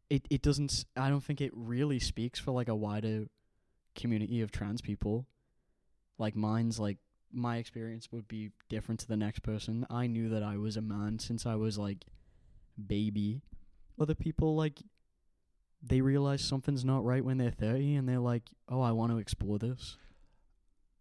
[0.10, 3.28] it it doesn't s- I don't think it really speaks for like a wider
[3.96, 5.28] community of trans people.
[6.18, 6.98] Like mine's like
[7.34, 9.86] my experience would be different to the next person.
[9.90, 12.06] I knew that I was a man since I was like
[12.88, 13.42] baby.
[14.00, 14.82] Other people like
[15.84, 19.18] they realize something's not right when they're 30 and they're like, "Oh, I want to
[19.18, 19.98] explore this."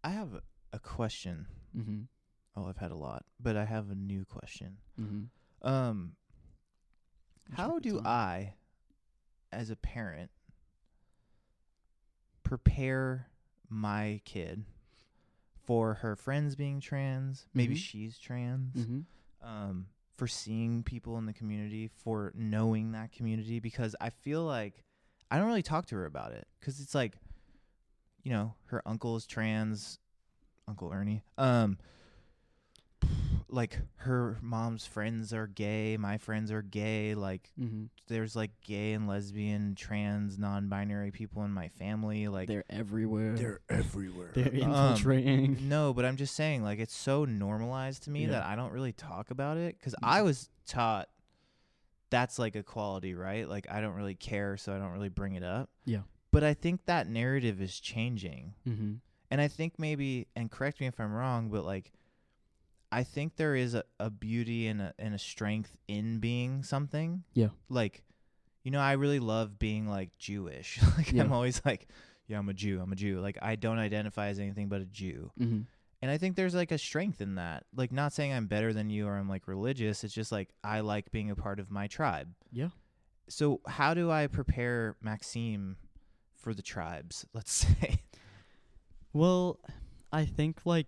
[0.03, 0.33] I have
[0.73, 1.47] a- question.
[1.75, 2.07] Mhm.
[2.55, 4.77] Oh, I've had a lot, but I have a new question.
[4.99, 5.29] Mhm.
[5.61, 6.15] Um,
[7.51, 8.07] how do time.
[8.07, 8.53] I,
[9.51, 10.31] as a parent,
[12.43, 13.27] prepare
[13.69, 14.65] my kid
[15.71, 17.47] for her friends being trans?
[17.53, 17.77] Maybe Mhm.
[17.77, 18.75] she's trans.
[18.75, 19.05] Mhm.
[19.39, 24.83] Um, for seeing people in the community, for knowing that community, because I feel like
[25.31, 27.17] I don't really talk to her about it, because it's like,
[28.21, 29.97] you know, her uncle is trans,
[30.67, 31.23] Uncle Ernie.
[31.37, 31.77] Um,
[33.53, 37.13] like her mom's friends are gay, my friends are gay.
[37.15, 37.89] Like Mhm.
[38.07, 42.27] there's like gay and lesbian, trans, non-binary people in my family.
[42.29, 43.35] Like they're everywhere.
[43.35, 44.31] they're everywhere.
[44.33, 45.67] They're Um, infiltrating.
[45.67, 48.31] no, but I'm just saying, like, it's so normalized to me Yeah.
[48.31, 50.07] that I don't really talk about it because Mm.
[50.07, 51.09] I was taught
[52.09, 53.47] that's like a quality, right?
[53.47, 55.69] Like, I don't really care, so I don't really bring it up.
[55.85, 56.01] Yeah.
[56.31, 58.53] But I think that narrative is changing.
[58.67, 58.99] mhm.
[59.29, 61.93] And I think maybe, and correct me if I'm wrong, but like,
[62.91, 67.23] I think there is a, a beauty and a, and a strength in being something.
[67.33, 67.49] Yeah.
[67.69, 68.03] Like,
[68.63, 70.79] you know, I really love being like Jewish.
[70.97, 71.23] like, Yeah.
[71.23, 71.87] I'm always like,
[72.27, 72.81] yeah, I'm a Jew.
[72.81, 73.19] I'm a Jew.
[73.21, 75.31] Like, I don't identify as anything but a Jew.
[75.39, 75.65] Mhm.
[76.01, 77.63] And I think there's like a strength in that.
[77.75, 80.03] Like not saying I'm better than you or I'm like religious.
[80.03, 82.29] It's just like I like being a part of my tribe.
[82.51, 82.69] Yeah.
[83.29, 85.77] So how do I prepare Maxime
[86.35, 88.01] for the tribes, let's say?
[89.13, 89.59] Well,
[90.11, 90.87] I think like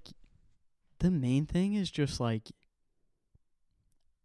[1.03, 2.49] the main thing is just like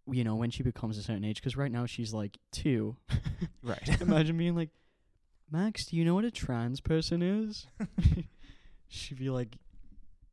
[0.06, 2.96] you know when she becomes a certain age because right now she's like two.
[3.62, 3.88] right.
[4.00, 4.70] Imagine being like,
[5.50, 7.66] Max, do you know what a trans person is?
[8.88, 9.56] She'd be like,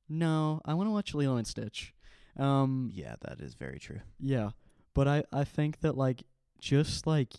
[0.08, 1.94] No, I want to watch Lilo and Stitch.
[2.38, 4.02] Um, yeah, that is very true.
[4.20, 4.52] Yeah.
[4.94, 6.24] But I, I think that like
[6.62, 7.34] just like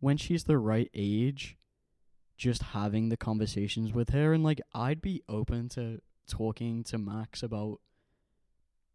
[0.00, 1.56] when she's the right age,
[2.36, 7.42] just having the conversations with her and like I'd be open to talking to Max
[7.42, 7.78] about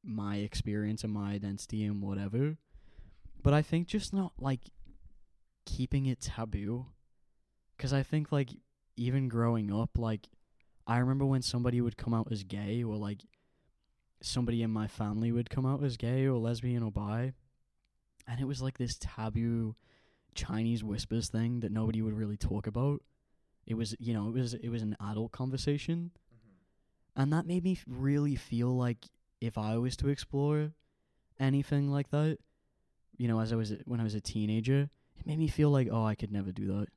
[0.05, 2.57] my experience and my identity and whatever.
[3.41, 4.61] But I think just not like
[5.65, 6.87] keeping it taboo.
[7.77, 8.49] Cause I think like
[8.95, 10.27] even growing up, like
[10.87, 13.21] I remember when somebody would come out as gay or like
[14.21, 17.33] somebody in my family would come out as gay or lesbian or bi.
[18.27, 19.75] And it was like this taboo
[20.33, 23.01] Chinese whispers thing that nobody would really talk about.
[23.67, 26.11] It was, you know, it was it was an adult conversation.
[26.33, 27.21] Mm-hmm.
[27.21, 29.05] and that made me f- really feel like
[29.41, 30.71] if I was to explore
[31.39, 32.37] anything like that,
[33.17, 35.87] you know, as I was when I was a teenager, it made me feel like
[35.91, 36.87] oh, I could never do that.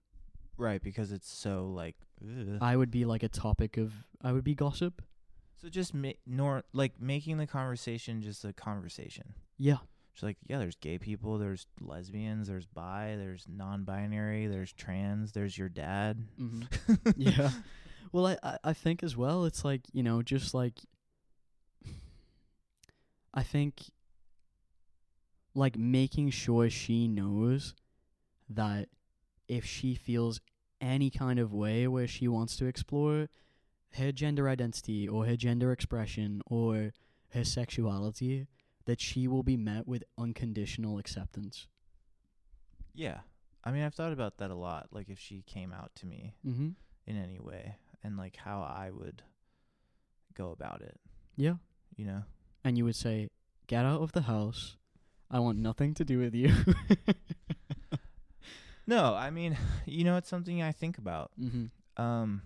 [0.56, 1.94] Right, because it's so like.
[2.22, 2.58] ugh.
[2.60, 5.02] I would be like a topic of I would be gossip.
[5.60, 9.34] so just ma- nor like making the conversation just a conversation.
[9.56, 9.78] Yeah.
[10.14, 15.56] Just like yeah, there's gay people, there's lesbians, there's bi, there's non-binary, there's trans, there's
[15.56, 16.26] your dad.
[16.40, 16.96] Mm-hmm.
[17.16, 17.50] yeah.
[18.10, 19.44] Well, I, I I think as well.
[19.44, 20.74] It's like you know, just like
[23.38, 23.74] I think
[25.54, 27.74] like making sure she knows
[28.48, 28.88] that
[29.46, 30.40] if she feels
[30.80, 33.28] any kind of way where she wants to explore
[33.98, 36.92] her gender identity or her gender expression or
[37.30, 38.46] her sexuality,
[38.86, 41.66] that she will be met with unconditional acceptance.
[42.94, 43.20] Yeah.
[43.64, 44.88] I mean, I've thought about that a lot.
[44.90, 46.70] Like if she came out to me Mm-hmm.
[47.06, 49.22] in any way and like how I would
[50.34, 50.98] go about it,
[51.36, 51.54] Yeah.
[51.96, 52.22] you know?
[52.64, 53.28] And you would say,
[53.66, 54.76] "Get out of the house.
[55.30, 56.52] I want nothing to do with you."
[58.86, 59.54] No, I mean,
[59.84, 61.30] you know, it's something I think about.
[61.38, 61.66] mm-hmm.
[62.02, 62.42] Um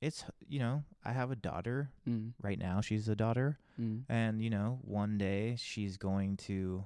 [0.00, 2.80] it's, you know, I have a daughter mm right now.
[2.80, 4.04] She's a daughter Mm.
[4.08, 6.84] and, you know, one day she's going to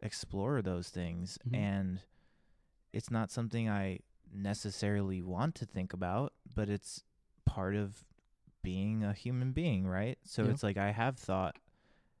[0.00, 1.54] explore those things Mhm.
[1.56, 2.00] and
[2.92, 4.00] it's not something I
[4.32, 7.04] necessarily want to think about, but it's
[7.44, 8.04] part of
[8.62, 10.18] being a human being, right?
[10.24, 10.50] So Yeah.
[10.52, 11.56] it's like I have thought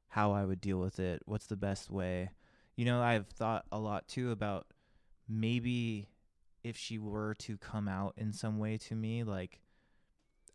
[0.08, 2.30] how I would deal with it, what's the best way.
[2.76, 4.66] You know, I've thought a lot too about
[5.28, 6.08] maybe
[6.62, 9.60] if she were to come out in some way to me like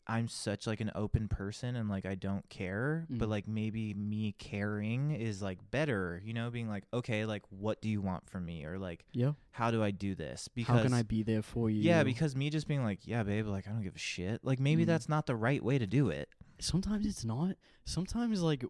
[0.08, 3.32] I'm such like an open person and like I don't care, but Mhm.
[3.32, 7.88] like maybe me caring is like better, you know, being like, okay, like what do
[7.90, 9.34] you want from me or like Yeah.
[9.52, 10.48] how do I do this?
[10.54, 11.82] Because How can I be there for you?
[11.84, 14.44] yeah, because me just being like, yeah, babe, like I don't give a shit.
[14.44, 14.88] Like maybe Mhm.
[14.88, 16.30] that's not the right way to do it.
[16.60, 17.56] sometimes it's not.
[17.86, 18.64] Sometimes like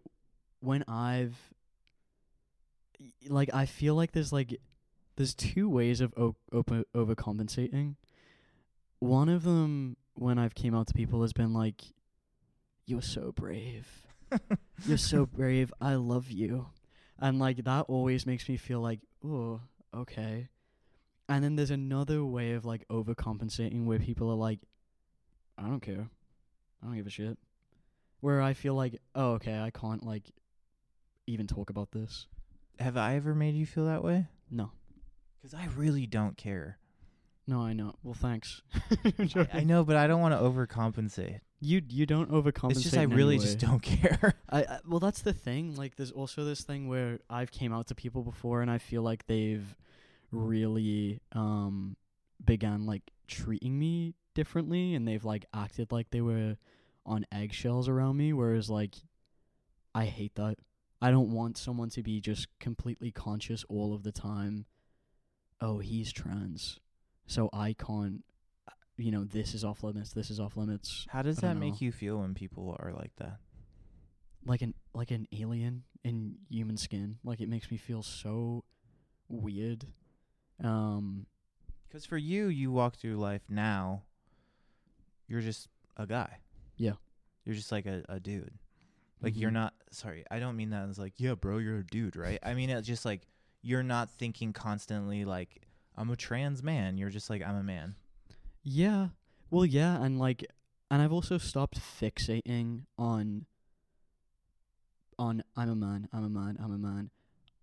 [0.62, 1.36] when I've
[3.28, 4.60] like I feel like there's like
[5.16, 7.96] there's two ways of o- open overcompensating.
[9.00, 11.82] One of them when I've came out to people has been like
[12.86, 13.88] you're so brave.
[14.86, 15.72] You're so brave.
[15.80, 16.66] I love you.
[17.18, 19.60] And like that always makes me feel like, oh,
[19.94, 20.48] okay.
[21.28, 24.60] And then there's another way of like overcompensating where people are like,
[25.56, 26.08] I don't care.
[26.82, 27.38] I don't give a shit.
[28.20, 30.30] Where I feel like, oh, okay, I can't like
[31.26, 32.26] even talk about this.
[32.78, 34.26] Have I ever made you feel that way?
[34.50, 34.72] No.
[35.42, 36.78] Cuz I really don't care.
[37.46, 37.94] No, I know.
[38.02, 38.62] Well, thanks.
[39.04, 41.40] I, I know, but I don't want to overcompensate.
[41.60, 42.70] You you don't overcompensate.
[42.70, 44.34] It's just I really just don't care.
[44.50, 45.76] I, I well, that's the thing.
[45.76, 49.02] Like, there's also this thing where I've came out to people before, and I feel
[49.02, 49.76] like they've
[50.30, 51.96] really um
[52.44, 56.56] began like treating me differently, and they've like acted like they were
[57.04, 58.32] on eggshells around me.
[58.32, 58.94] Whereas, like,
[59.94, 60.56] I hate that.
[61.02, 64.66] I don't want someone to be just completely conscious all of the time.
[65.60, 66.80] Oh, he's trans,
[67.26, 68.24] so I can't.
[68.96, 70.12] You know, this is off limits.
[70.12, 71.06] This is off limits.
[71.10, 71.78] How does I that make know.
[71.80, 73.38] you feel when people are like that?
[74.44, 77.18] like an like an alien in human skin.
[77.24, 78.64] Like it makes me feel so
[79.28, 79.86] weird.
[80.62, 81.26] Um
[81.88, 84.02] Because for you, you walk through life now.
[85.28, 86.38] You're just a guy.
[86.76, 86.94] Yeah.
[87.44, 88.54] You're just like a, a dude.
[89.20, 89.54] Like you're mhm.
[89.54, 89.74] not.
[89.92, 92.38] Sorry, I don't mean that as like, yeah, bro, you're a dude, right?
[92.42, 93.22] I mean it's just like
[93.62, 95.62] you're not thinking constantly like
[95.96, 96.96] I'm a trans man.
[96.96, 97.94] You're just like I'm a man.
[98.62, 99.08] Yeah.
[99.50, 100.44] Well, yeah, and like
[100.90, 103.46] and I've also stopped fixating on
[105.18, 107.10] on I'm a man, I'm a man, I'm a man.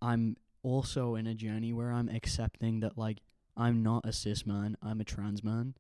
[0.01, 3.19] I'm also in a journey where I'm accepting that like
[3.57, 5.75] I'm not a cis man, I'm a trans man.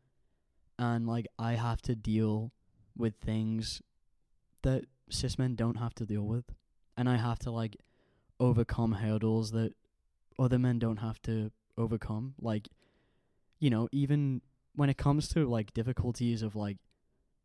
[0.77, 2.51] And like I have to deal
[2.97, 3.81] with things
[4.63, 6.45] that cis men don't have to deal with.
[6.97, 7.77] And I have to like
[8.39, 9.73] overcome hurdles that
[10.37, 12.35] other men don't have to overcome.
[12.39, 12.69] Like,
[13.59, 14.41] you know, even
[14.75, 16.77] when it comes to like difficulties of like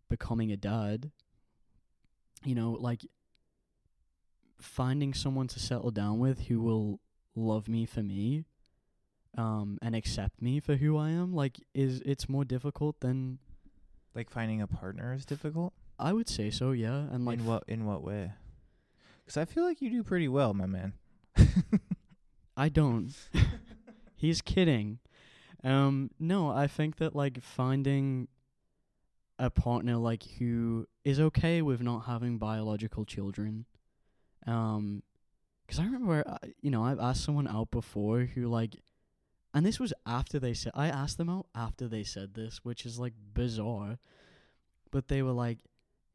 [0.09, 1.11] becoming a dad,
[2.45, 3.07] you know, like
[4.61, 7.01] finding someone to settle down with who will
[7.37, 8.45] love me for me
[9.37, 13.39] um and accept me for who I am like is it's more difficult than
[14.15, 15.75] Like finding a partner is difficult.
[15.99, 18.33] I would say so yeah and like in what in what way?
[19.25, 20.93] Because I feel like you do pretty well, my man.
[22.57, 23.13] I don't.
[24.17, 24.99] He's kidding.
[25.63, 28.29] Um, no, I think that like finding
[29.39, 33.65] a partner like who is okay with not having biological children.
[34.47, 35.03] Um,
[35.67, 38.77] 'cause I remember, uh, you know, I've asked someone out before who like,
[39.55, 42.85] and this was after they said I asked them out after they said this, which
[42.85, 43.99] is like bizarre.
[44.91, 45.59] But they were like,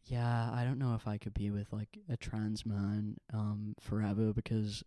[0.10, 4.34] yeah, I don't know if I could be with like a trans man um forever
[4.34, 4.84] because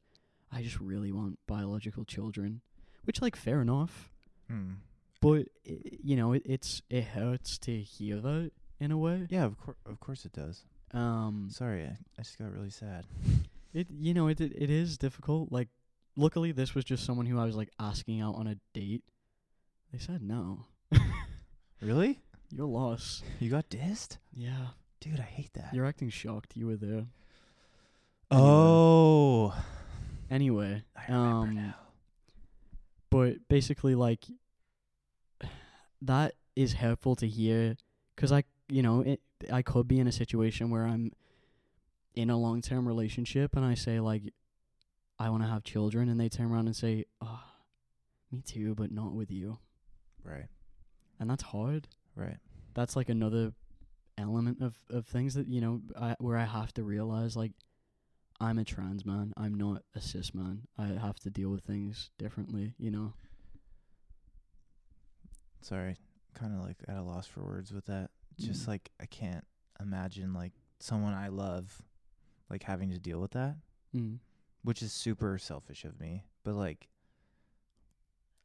[0.52, 2.60] I just really want biological children,
[3.04, 4.10] which like fair enough,
[4.48, 4.72] Hmm.
[5.20, 8.50] but i you know it, it's it hurts to hear that
[8.80, 9.26] in a way.
[9.30, 10.64] Yeah, of course, of course it does.
[10.92, 13.06] Um, Sorry, I, I just got really sad.
[13.72, 15.50] it you know it it, it is difficult.
[15.52, 15.68] Like,
[16.16, 19.04] luckily this was just someone who I was like asking out on a date.
[19.92, 20.66] They said no.
[21.80, 22.20] Really?
[22.54, 23.22] Your loss.
[23.40, 24.68] You got dissed, Yeah,
[25.02, 25.20] dude.
[25.20, 25.70] I hate that.
[25.74, 26.56] you're acting shocked.
[26.56, 27.06] You were there.
[28.30, 29.54] oh,
[30.30, 31.74] Anyway, I remember um, now.
[33.10, 34.24] but basically like
[36.02, 37.76] that is helpful to hear
[38.16, 39.20] because i you know it,
[39.52, 41.10] i could be in a situation where i'm
[42.14, 44.22] in a long-term relationship and i say like
[45.18, 47.40] i want to have children and they turn around and say oh
[48.30, 49.58] me too but not with you
[50.24, 50.46] Right,
[51.18, 52.36] and that's hard right.
[52.74, 53.52] that's like another
[54.18, 57.52] element of of things that you know I, where i have to realize like
[58.40, 62.10] i'm a trans man i'm not a cis man i have to deal with things
[62.18, 63.14] differently you know
[65.60, 65.96] Sorry,
[66.34, 68.10] kind of like at a loss for words with that.
[68.36, 68.68] Just Mm.
[68.68, 69.46] like I can't
[69.80, 71.82] imagine like someone I love,
[72.50, 73.56] like having to deal with that,
[73.94, 74.18] mm.
[74.64, 76.24] which is super selfish of me.
[76.42, 76.88] But like,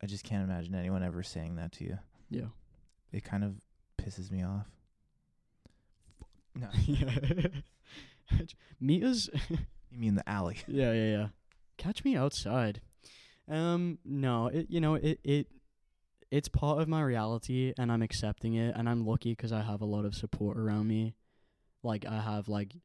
[0.01, 1.97] I just can't imagine anyone ever saying that to you.
[2.29, 2.49] yeah
[3.11, 3.55] It kind of
[3.97, 4.67] pisses me off.
[6.59, 7.47] No, yeah.
[8.79, 9.29] Meet us.
[9.49, 10.57] you mean the alley?
[10.67, 11.27] yeah, yeah, yeah.
[11.77, 12.81] Catch me outside.
[13.49, 15.47] Um, no, it you know it it
[16.31, 19.81] it's part of my reality, and I'm accepting it, and I'm lucky 'cause I have
[19.81, 21.15] a lot of support around me.
[21.83, 22.75] Like I have like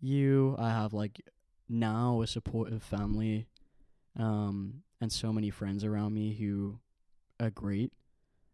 [0.00, 1.20] you, I have like
[1.68, 3.46] now a supportive family,
[4.18, 6.78] um, and so many friends around me who
[7.40, 7.92] are great.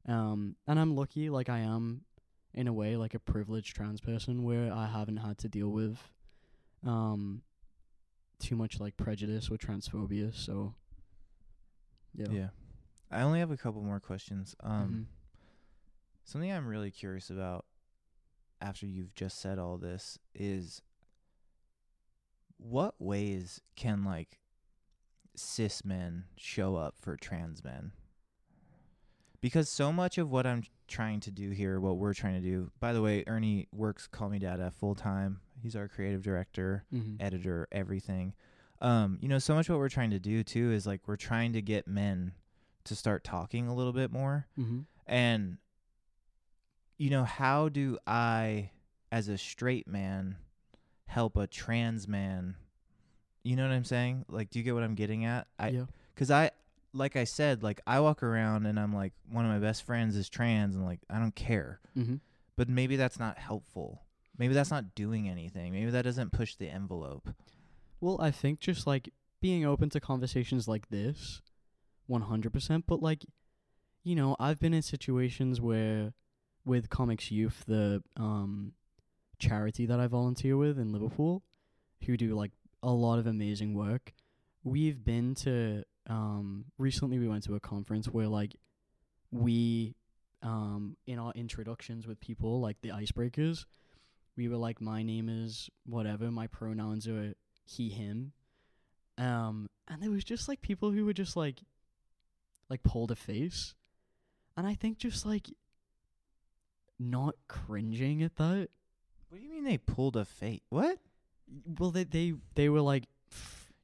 [0.07, 2.03] Um, and I'm lucky, like I am
[2.59, 5.97] in a way like a privileged trans person where I haven't had to deal with
[6.85, 7.43] um
[8.41, 10.75] too much like prejudice or transphobia so
[12.15, 12.49] yeah, Yeah.
[13.11, 14.55] I only have a couple more questions.
[14.61, 15.07] Um, Mhm.
[16.25, 17.65] something I'm really curious about
[18.61, 20.83] after you've just said all this is
[22.57, 24.41] what ways can like
[25.37, 27.93] cis men show up for trans men?
[29.41, 32.71] Because so much of what I'm trying to do here, what we're trying to do,
[32.81, 35.41] by the way, Ernie works Call Me Data full time.
[35.63, 37.17] He's our creative director Mhm.
[37.21, 38.35] editor, everything.
[38.81, 41.53] Um, you know, so much what we're trying to do too is like we're trying
[41.53, 42.33] to get men
[42.85, 44.47] to start talking a little bit more.
[44.59, 44.87] Mhm.
[45.07, 45.59] And
[46.97, 48.71] you know, how do I
[49.13, 50.37] as a straight man
[51.07, 52.57] help a trans man?
[53.45, 54.25] You know what I'm saying?
[54.29, 55.47] Like do you get what I'm getting at?
[55.59, 55.87] I yeah
[56.17, 56.51] cuz I
[56.93, 60.17] like I said, like I walk around and I'm like one of my best friends
[60.17, 61.81] is trans and like I don't care.
[61.97, 62.21] Mhm.
[62.57, 64.03] But maybe that's not helpful.
[64.37, 65.73] Maybe that's not doing anything.
[65.73, 67.29] Maybe that doesn't push the envelope.
[68.01, 69.11] well i think just like
[69.41, 71.43] being open to conversations like this
[72.09, 73.25] 100% but like
[74.05, 76.13] you know i've been in situations where
[76.65, 78.73] with comics youth the um
[79.39, 81.43] charity that i volunteer with in liverpool
[82.07, 84.13] who do like a lot of amazing work
[84.65, 88.57] we've been to um recently we went to a conference where like
[89.31, 89.95] we
[90.43, 93.65] um in our introductions with people like the icebreakers
[94.37, 97.35] we were like my name is whatever my pronouns are
[97.65, 98.33] he him.
[99.19, 101.61] Um and there was just like people who were just like
[102.71, 103.75] like pulled a face.
[104.57, 105.49] And i think just like
[107.01, 108.69] not cringing at that.
[109.29, 110.99] What do you mean they pulled a face What?
[111.79, 113.05] well they they they were like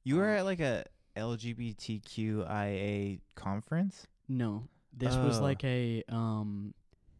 [0.05, 0.85] You were at like a
[1.17, 4.07] LGBTQIA conference?
[4.29, 4.65] no
[4.97, 5.43] this was Oh.
[5.43, 6.73] like a um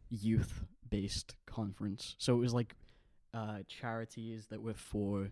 [0.09, 2.73] youth based conference so it was like
[3.33, 5.29] uh charities that were for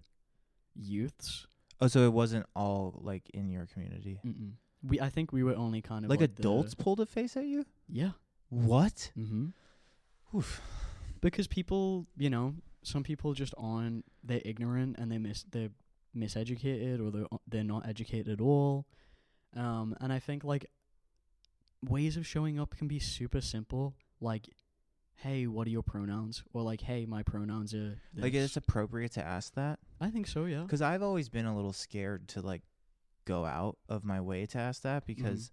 [0.76, 1.48] youths
[1.82, 4.20] Oh, so it wasn't all like in your community.
[4.26, 4.52] Mm-mm.
[4.84, 7.46] we i think we were only kind of Like, the- adults pulled a face at
[7.46, 7.66] you?
[7.90, 8.12] yeah
[8.50, 9.12] What?
[9.18, 9.48] mm-hmm
[10.36, 10.62] Oof.
[11.22, 15.70] because people you know some people just aren't they're ignorant and they miss they're
[16.16, 18.86] miseducated or they're they're not educated at all
[19.56, 20.66] um and i think like
[21.84, 24.48] ways of showing up can be super simple like
[25.16, 28.24] hey what are your pronouns or like hey my pronouns are this.
[28.24, 29.80] Like, it's appropriate to ask that?
[30.02, 32.62] i think so yeah Because I've always been a little scared to like
[33.26, 35.52] go out of my way to ask that because,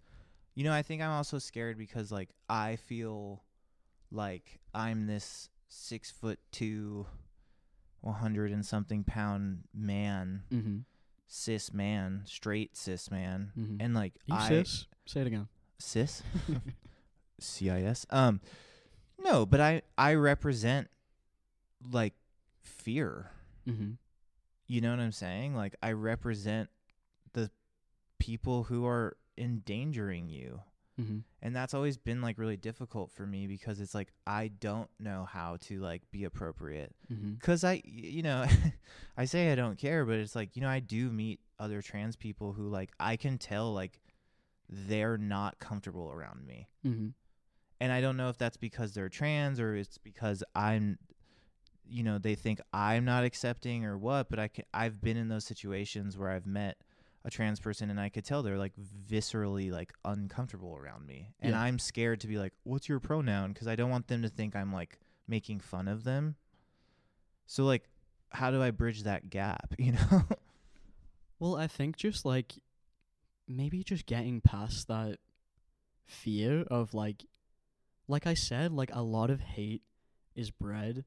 [0.55, 3.43] you know, I think I'm also scared because like I feel
[4.11, 7.05] like I'm this six foot two,
[8.01, 10.77] 100 and something pound man, mm-hmm.
[11.27, 13.51] cis man, straight cis man.
[13.57, 13.77] Mm-hmm.
[13.79, 14.47] And like, you I.
[14.47, 15.47] cis say it again
[15.79, 16.21] cis
[17.39, 18.39] cis um
[19.21, 20.87] no but i i represent
[21.91, 22.13] like
[22.61, 23.31] fear.
[23.67, 23.91] Mm-hmm.
[24.67, 25.55] You know what I'm saying?
[25.55, 26.69] Like I represent
[27.33, 27.49] the
[28.19, 30.61] people who are endangering you.
[30.99, 31.19] Mm-hmm.
[31.41, 35.25] And that's always been like really difficult for me because it's like I don't know
[35.29, 36.93] how to like be appropriate.
[37.11, 37.35] Mm-hmm.
[37.41, 38.45] Cuz I you know,
[39.17, 42.15] I say I don't care, but it's like, you know, I do meet other trans
[42.15, 43.99] people who like I can tell like
[44.69, 46.67] they're not comfortable around me.
[46.85, 47.09] Mm-hmm.
[47.79, 50.97] and I don't know if that's because they're trans or it's because I'm,
[51.87, 54.29] you know, they think I'm not accepting or what.
[54.29, 56.77] But I can, I've been in those situations where I've met
[57.23, 58.73] a trans person and I could tell they're like
[59.07, 61.61] viscerally like uncomfortable around me, and Yeah.
[61.61, 64.55] I'm scared to be like, "What's your pronoun?" Because I don't want them to think
[64.55, 66.35] I'm like making fun of them.
[67.45, 67.89] So like,
[68.31, 69.73] how do I bridge that gap?
[69.79, 70.23] You know?
[71.39, 72.53] Well, I think just like
[73.47, 75.17] maybe just getting past that
[76.05, 77.25] fear of like
[78.07, 79.81] like I said, like a lot of hate
[80.35, 81.05] is bred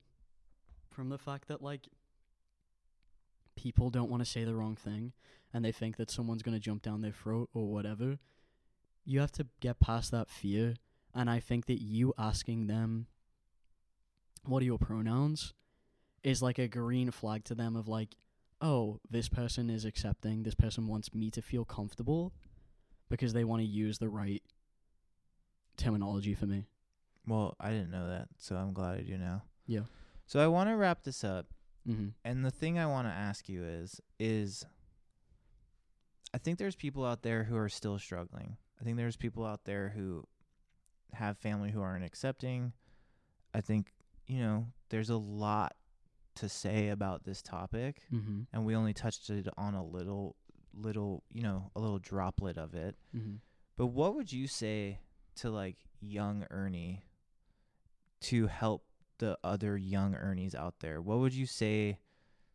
[0.90, 1.88] from the fact that like
[3.56, 5.12] people don't want to say the wrong thing
[5.55, 8.18] and they think that someone's going to jump down their throat or whatever.
[9.05, 10.74] You have to get past that fear
[11.14, 13.07] and I think that you asking them
[14.44, 15.55] what are your pronouns
[16.24, 18.16] is like a green flag to them of like
[18.61, 22.32] oh, this person is accepting, this person wants me to feel comfortable
[23.11, 24.42] because they want to use the right
[25.76, 26.64] terminology for me.
[27.26, 29.42] well, I didn't know that, so I'm glad I do now.
[29.66, 29.82] Yeah.
[30.26, 31.46] So I want to wrap this up
[31.88, 32.09] Mm-hmm.
[32.24, 34.64] And the thing I want to ask you is is
[36.35, 38.57] I think there's people out there who are still struggling.
[38.80, 40.24] I think there's people out there who
[41.12, 42.72] have family who aren't accepting.
[43.55, 43.93] I think,
[44.26, 45.74] you know, there's a lot
[46.37, 48.41] to say about this topic Mm-hmm.
[48.53, 50.35] and we only touched it on a little
[50.76, 52.97] little, you know, a little droplet of it.
[53.16, 53.37] Mm-hmm.
[53.76, 54.99] But what would you say
[55.37, 57.05] to like young Ernie
[58.22, 58.85] to help
[59.18, 61.01] the other young Ernies out there?
[61.01, 61.99] What would you say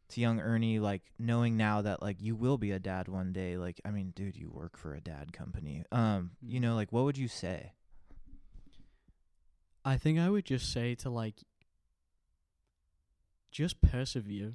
[0.10, 3.58] to young Ernie like knowing now that like you will be a dad one day?
[3.58, 5.84] Like I mean, dude, you work for a dad company.
[5.92, 6.64] Um, you Mm.
[6.64, 7.74] know, like what would you say?
[9.86, 11.44] I think I would just say to like
[13.52, 14.54] just persevere.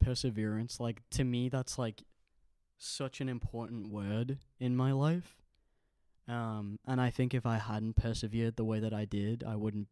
[0.00, 0.80] Perseverance.
[0.80, 2.02] Like to me that's like
[2.78, 5.36] such an important word in my life.
[6.28, 9.88] Um and I think if I hadn't persevered the way that I did, I wouldn't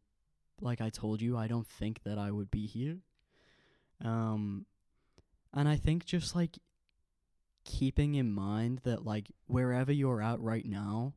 [0.60, 2.98] like I told you, I don't think that I would be here.
[4.04, 4.66] Um
[5.52, 6.58] and I think just like
[7.64, 11.14] keeping in mind that like wherever you're at right now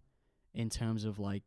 [0.53, 1.43] in terms of like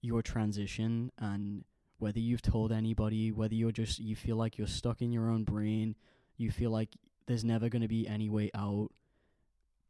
[0.00, 1.64] your transition and
[1.98, 5.44] whether you've told anybody, whether you're just you feel like you're stuck in your own
[5.44, 5.94] brain,
[6.36, 6.90] you feel like
[7.26, 8.88] there's never going to be any way out.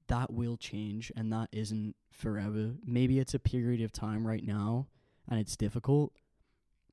[0.09, 2.73] That will change and that isn't forever.
[2.85, 4.89] Maybe it's a period of time right now
[5.29, 6.13] and it's difficult,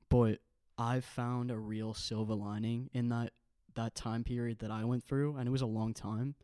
[0.08, 0.38] but
[0.78, 3.32] I've found a real silver lining in that
[3.74, 6.34] that time period that I went through and it was a long time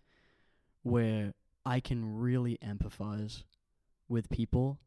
[0.83, 3.43] where I can really empathize
[4.09, 4.79] with people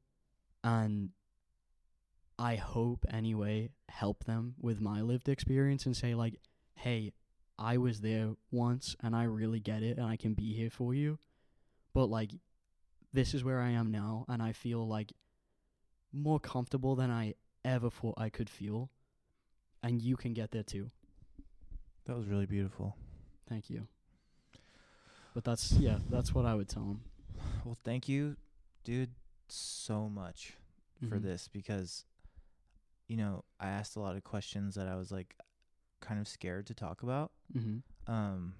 [0.63, 1.09] and
[2.37, 6.39] I hope anyway help them with my lived experience and say like,
[6.75, 7.11] "Hey,
[7.57, 10.93] I was there once and I really get it and I can be here for
[10.93, 11.19] you."
[11.93, 12.31] But like
[13.11, 15.11] this is where I am now and I feel like
[16.13, 17.35] more comfortable than I
[17.65, 18.89] ever thought I could feel.
[19.83, 20.91] And you can get there too.
[22.09, 22.95] That was really beautiful.
[23.47, 23.85] Thank you.
[25.35, 27.01] But that's yeah, that's what I would tell him.
[27.63, 28.35] Well, thank you,
[28.83, 29.11] dude,
[29.47, 30.57] so much
[31.07, 31.21] for Mhm.
[31.21, 32.05] this because
[33.07, 35.35] you know, I asked a lot of questions that I was like
[35.99, 37.31] kind of scared to talk about.
[37.53, 37.83] Mhm.
[38.07, 38.55] um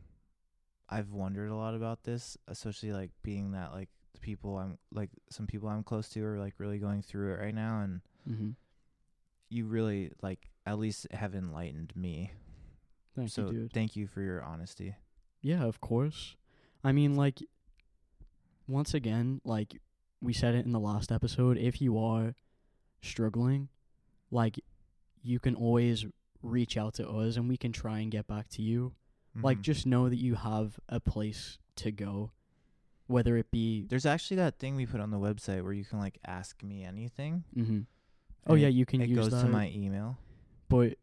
[0.88, 5.10] I've wondered a lot about this, especially like being that like the people I'm like
[5.32, 8.56] some people I'm close to are like really going through it right now and Mhm.
[9.50, 12.32] you really like at least have enlightened me.
[13.24, 13.74] Thank so you, dude.
[13.74, 14.96] thank you for your honesty.
[15.42, 16.36] Yeah, of course.
[16.84, 17.42] I mean, like,
[18.68, 19.82] once again, like
[20.22, 22.36] we said it in the last episode, if you are
[23.02, 23.70] struggling,
[24.32, 24.60] like,
[25.24, 26.06] you can always
[26.42, 28.94] reach out to us and we can try and get back to you.
[29.42, 29.64] Like, Mhm.
[29.64, 32.32] just know that you have a place to go,
[33.08, 33.86] whether it be.
[33.86, 36.84] there's actually that thing we put on the website where you can like ask me
[36.84, 37.44] anything.
[37.56, 37.80] Mm-hmm.
[38.48, 39.44] Oh, yeah, you can it use goes that.
[39.44, 40.18] to my email.
[40.68, 40.98] but,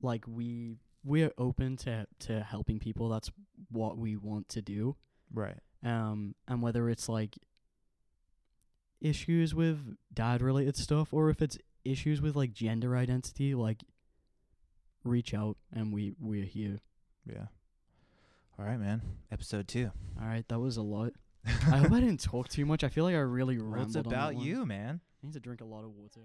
[0.00, 0.78] like, we.
[1.04, 3.08] We're open to to helping people.
[3.08, 3.30] That's
[3.70, 4.96] what we want to do.
[5.32, 5.58] Right.
[5.84, 7.36] um, and whether it's like
[9.00, 13.82] issues with dad related stuff or if it's issues with like gender identity, like
[15.04, 16.80] reach out and we we're here.
[17.26, 17.46] Yeah.
[18.58, 19.02] All right, man.
[19.32, 19.90] Episode 2.
[20.20, 21.12] All right, that was a lot.
[21.46, 22.84] I hope I didn't talk too much.
[22.84, 23.88] I feel like I really well, rambled.
[23.88, 25.00] it's on that about you, man.
[25.22, 26.20] I need to drink a lot of water.